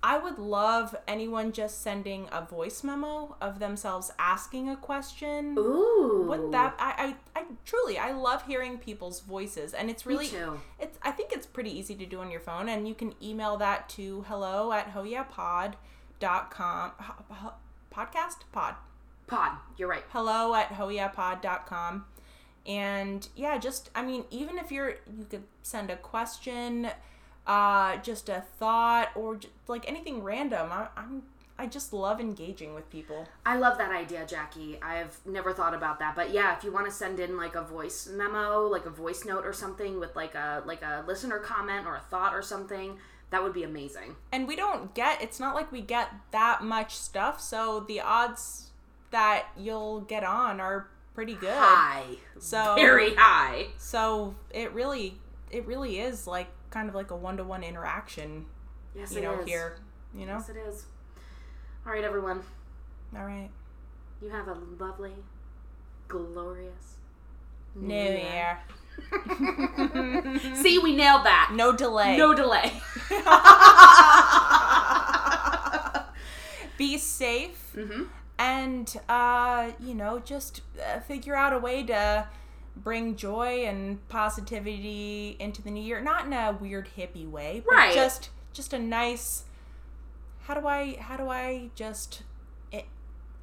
I 0.04 0.18
would 0.18 0.38
love 0.38 0.96
anyone 1.06 1.52
just 1.52 1.80
sending 1.80 2.26
a 2.32 2.44
voice 2.44 2.82
memo 2.82 3.36
of 3.40 3.60
themselves 3.60 4.10
asking 4.18 4.68
a 4.68 4.74
question. 4.76 5.54
Ooh. 5.56 6.24
Wouldn't 6.28 6.50
that 6.52 6.74
I, 6.78 7.14
I 7.34 7.40
I 7.40 7.44
truly 7.64 7.98
I 7.98 8.10
love 8.12 8.44
hearing 8.46 8.78
people's 8.78 9.20
voices 9.20 9.72
and 9.74 9.88
it's 9.88 10.04
really 10.04 10.26
too. 10.26 10.60
it's 10.80 10.98
I 11.02 11.12
think 11.12 11.32
it's 11.32 11.46
pretty 11.46 11.70
easy 11.70 11.94
to 11.94 12.04
do 12.06 12.20
on 12.20 12.30
your 12.32 12.40
phone 12.40 12.68
and 12.68 12.88
you 12.88 12.94
can 12.94 13.14
email 13.22 13.56
that 13.58 13.88
to 13.90 14.22
hello 14.28 14.72
at 14.72 14.92
hoyapod.com 14.92 16.92
ho- 16.98 17.24
ho- 17.30 17.52
podcast 17.94 18.38
pod 18.52 18.74
Pod. 19.28 19.52
You're 19.78 19.88
right. 19.88 20.04
hello 20.10 20.54
at 20.54 20.68
hoyapod.com 20.70 22.04
and 22.66 23.28
yeah 23.34 23.56
just 23.58 23.90
i 23.94 24.02
mean 24.02 24.24
even 24.30 24.58
if 24.58 24.70
you're 24.70 24.90
you 25.16 25.24
could 25.28 25.42
send 25.62 25.90
a 25.90 25.96
question 25.96 26.88
uh 27.46 27.96
just 27.98 28.28
a 28.28 28.40
thought 28.58 29.10
or 29.16 29.36
j- 29.36 29.48
like 29.68 29.88
anything 29.88 30.22
random 30.22 30.70
I, 30.70 30.86
i'm 30.96 31.22
i 31.58 31.66
just 31.66 31.92
love 31.92 32.20
engaging 32.20 32.74
with 32.74 32.88
people 32.90 33.26
I 33.44 33.56
love 33.56 33.76
that 33.78 33.90
idea, 33.90 34.24
Jackie. 34.26 34.78
I've 34.80 35.18
never 35.26 35.52
thought 35.52 35.74
about 35.74 35.98
that, 35.98 36.14
but 36.16 36.32
yeah, 36.32 36.56
if 36.56 36.62
you 36.64 36.72
want 36.72 36.86
to 36.86 36.92
send 36.92 37.18
in 37.20 37.36
like 37.36 37.54
a 37.56 37.62
voice 37.62 38.08
memo, 38.10 38.66
like 38.68 38.86
a 38.86 38.90
voice 38.90 39.24
note 39.24 39.44
or 39.44 39.52
something 39.52 39.98
with 40.00 40.14
like 40.16 40.34
a 40.36 40.62
like 40.64 40.82
a 40.82 41.04
listener 41.06 41.38
comment 41.40 41.86
or 41.86 41.96
a 41.96 42.00
thought 42.00 42.34
or 42.34 42.42
something, 42.42 42.96
that 43.30 43.42
would 43.42 43.52
be 43.52 43.64
amazing. 43.64 44.14
and 44.32 44.46
we 44.48 44.56
don't 44.56 44.94
get 44.94 45.20
it's 45.20 45.38
not 45.40 45.54
like 45.54 45.70
we 45.72 45.80
get 45.82 46.08
that 46.30 46.62
much 46.62 46.96
stuff 46.96 47.40
so 47.40 47.80
the 47.80 48.00
odds 48.00 48.70
that 49.10 49.46
you'll 49.58 50.00
get 50.02 50.24
on 50.24 50.60
are 50.60 50.88
pretty 51.14 51.34
good 51.34 51.52
High, 51.54 52.16
so 52.38 52.74
very 52.76 53.14
high. 53.14 53.66
so 53.76 54.34
it 54.50 54.72
really 54.72 55.18
it 55.50 55.66
really 55.66 55.98
is 56.00 56.26
like 56.26 56.48
kind 56.72 56.88
of 56.88 56.94
like 56.94 57.10
a 57.12 57.16
one-to-one 57.16 57.62
interaction 57.62 58.46
Yes, 58.94 59.14
you 59.14 59.22
know 59.22 59.38
is. 59.40 59.46
here 59.46 59.76
you 60.14 60.26
know 60.26 60.34
Yes, 60.34 60.48
it 60.48 60.56
is. 60.56 60.84
All 61.86 61.92
right, 61.92 62.04
everyone. 62.04 62.42
all 63.16 63.24
right 63.24 63.50
You 64.20 64.28
have 64.30 64.48
a 64.48 64.56
lovely, 64.78 65.12
glorious 66.08 66.96
new 67.74 67.94
year 67.94 68.58
See, 70.62 70.78
we 70.78 70.94
nailed 70.94 71.24
that. 71.24 71.52
no 71.54 71.72
delay 71.74 72.16
No 72.18 72.34
delay. 72.34 72.70
be 76.78 76.98
safe 76.98 77.72
mm-hmm. 77.76 78.04
and 78.38 78.96
uh 79.08 79.70
you 79.80 79.94
know 79.94 80.18
just 80.18 80.62
uh, 80.84 80.98
figure 81.00 81.36
out 81.36 81.52
a 81.52 81.58
way 81.58 81.82
to 81.84 82.26
bring 82.76 83.16
joy 83.16 83.64
and 83.66 84.06
positivity 84.08 85.36
into 85.38 85.60
the 85.62 85.70
new 85.70 85.82
year 85.82 86.00
not 86.00 86.26
in 86.26 86.32
a 86.32 86.56
weird 86.60 86.88
hippie 86.96 87.28
way 87.30 87.62
but 87.64 87.74
Right. 87.74 87.94
just 87.94 88.30
just 88.52 88.72
a 88.72 88.78
nice 88.78 89.44
how 90.44 90.54
do 90.54 90.66
i 90.66 90.96
how 91.00 91.16
do 91.16 91.28
i 91.28 91.68
just 91.74 92.22
it, 92.70 92.86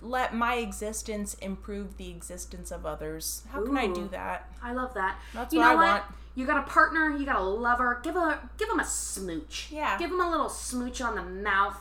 let 0.02 0.34
my 0.34 0.56
existence 0.56 1.36
improve 1.36 1.98
the 1.98 2.10
existence 2.10 2.72
of 2.72 2.86
others 2.86 3.44
how 3.52 3.63
can 3.63 3.78
i 3.78 3.88
do 3.88 4.08
that 4.10 4.52
I 4.62 4.74
love 4.74 4.94
that. 4.96 5.18
That's 5.34 5.54
you 5.54 5.60
what 5.60 5.65
know 5.65 5.72
I 5.72 5.76
what? 5.76 6.02
want. 6.02 6.04
You 6.36 6.46
got 6.46 6.58
a 6.58 6.70
partner. 6.70 7.15
You 7.18 7.26
got 7.26 7.38
a 7.38 7.44
lover. 7.44 8.00
Give 8.04 8.15
a 8.18 8.50
give 8.58 8.68
them 8.68 8.80
a 8.82 8.86
smooch. 8.86 9.70
Yeah. 9.72 9.98
Give 9.98 10.10
them 10.10 10.20
a 10.20 10.30
little 10.30 10.50
smooch 10.50 11.00
on 11.02 11.15
the 11.15 11.24
mouth. 11.24 11.78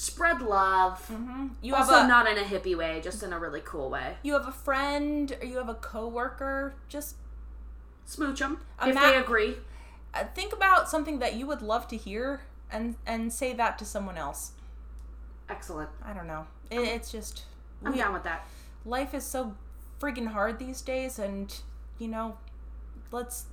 Spread 0.00 0.40
love. 0.42 1.04
hmm 1.08 1.48
you 1.60 1.74
also, 1.74 1.92
have 1.94 2.04
a 2.04 2.08
not 2.08 2.28
in 2.28 2.38
a 2.38 2.42
hippie 2.44 2.76
way, 2.76 3.00
just 3.02 3.22
in 3.24 3.32
a 3.32 3.38
really 3.38 3.60
cool 3.64 3.90
way. 3.90 4.16
you 4.22 4.32
have 4.34 4.46
a 4.46 4.52
friend 4.52 5.36
or 5.40 5.44
you 5.44 5.56
have 5.56 5.68
a 5.68 5.74
coworker 5.74 6.74
just 6.88 7.16
Smooch 8.04 8.38
them 8.38 8.60
if 8.86 8.94
ma- 8.94 9.10
they 9.10 9.16
agree. 9.16 9.56
uh, 10.14 10.24
think 10.34 10.52
about 10.52 10.88
something 10.88 11.18
that 11.18 11.34
you 11.34 11.46
would 11.48 11.62
love 11.62 11.88
to 11.88 11.96
hear 11.96 12.42
and 12.70 12.94
and 13.06 13.32
say 13.32 13.52
that 13.54 13.76
to 13.78 13.84
someone 13.84 14.16
else 14.16 14.52
Excellent. 15.48 15.90
i 16.04 16.12
don't 16.12 16.26
know 16.28 16.46
it, 16.70 16.78
it's 16.80 17.10
just 17.10 17.44
I'm 17.84 17.92
we- 17.92 17.98
down 17.98 18.12
with 18.12 18.22
that. 18.22 18.46
life 18.84 19.14
is 19.14 19.24
so 19.24 19.56
friggin' 20.00 20.28
hard 20.28 20.58
these 20.60 20.80
days 20.80 21.18
and 21.18 21.54
you 21.98 22.06
know 22.08 22.38
let's 23.10 23.46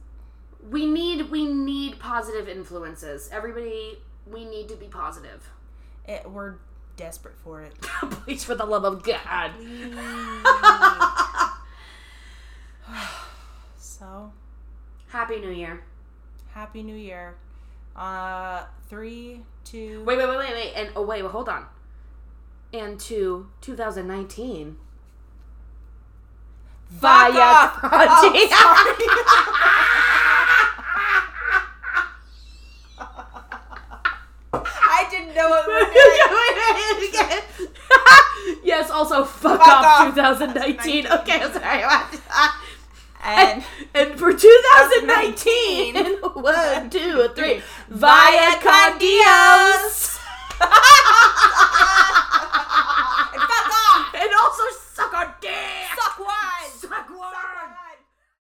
We 0.69 0.85
need 0.85 1.31
we 1.31 1.45
need 1.47 1.97
positive 1.99 2.47
influences. 2.47 3.29
Everybody, 3.31 3.97
we 4.25 4.45
need 4.45 4.67
to 4.69 4.75
be 4.75 4.87
positive. 4.87 5.41
It, 6.07 6.29
we're 6.29 6.55
desperate 6.97 7.35
for 7.37 7.61
it 7.61 7.73
Please, 7.81 8.43
for 8.43 8.55
the 8.55 8.65
love 8.65 8.83
of 8.85 9.03
God. 9.03 9.51
so 13.77 14.31
Happy 15.09 15.39
New 15.39 15.51
Year. 15.51 15.83
happy 16.53 16.83
new 16.83 16.95
year 16.95 17.35
uh 17.95 18.63
three 18.89 19.41
two 19.63 20.03
Wait, 20.03 20.17
wait, 20.17 20.27
wait, 20.27 20.37
wait, 20.37 20.51
wait, 20.53 20.73
and 20.75 20.89
oh 20.95 21.01
wait, 21.03 21.21
well, 21.21 21.31
hold 21.31 21.49
on. 21.49 21.65
And 22.73 22.99
to 23.01 23.47
2019. 23.61 24.77
Fuck 26.99 27.31
Via 27.31 27.41
off. 27.41 27.79
P.S. 38.75 38.91
Also, 38.91 39.23
fuck, 39.23 39.59
fuck 39.59 39.69
off, 39.69 40.07
off, 40.07 40.15
2019. 40.15 41.07
Okay, 41.07 41.41
I'm 41.41 41.53
sorry. 41.53 41.83
And, 43.27 43.63
and, 43.95 44.19
for 44.19 44.31
2019, 44.33 45.95
2019 45.95 46.15
one, 46.43 46.89
two, 46.91 47.27
three, 47.35 47.63
via 47.89 48.59
con 48.61 48.99
Dios. 48.99 50.19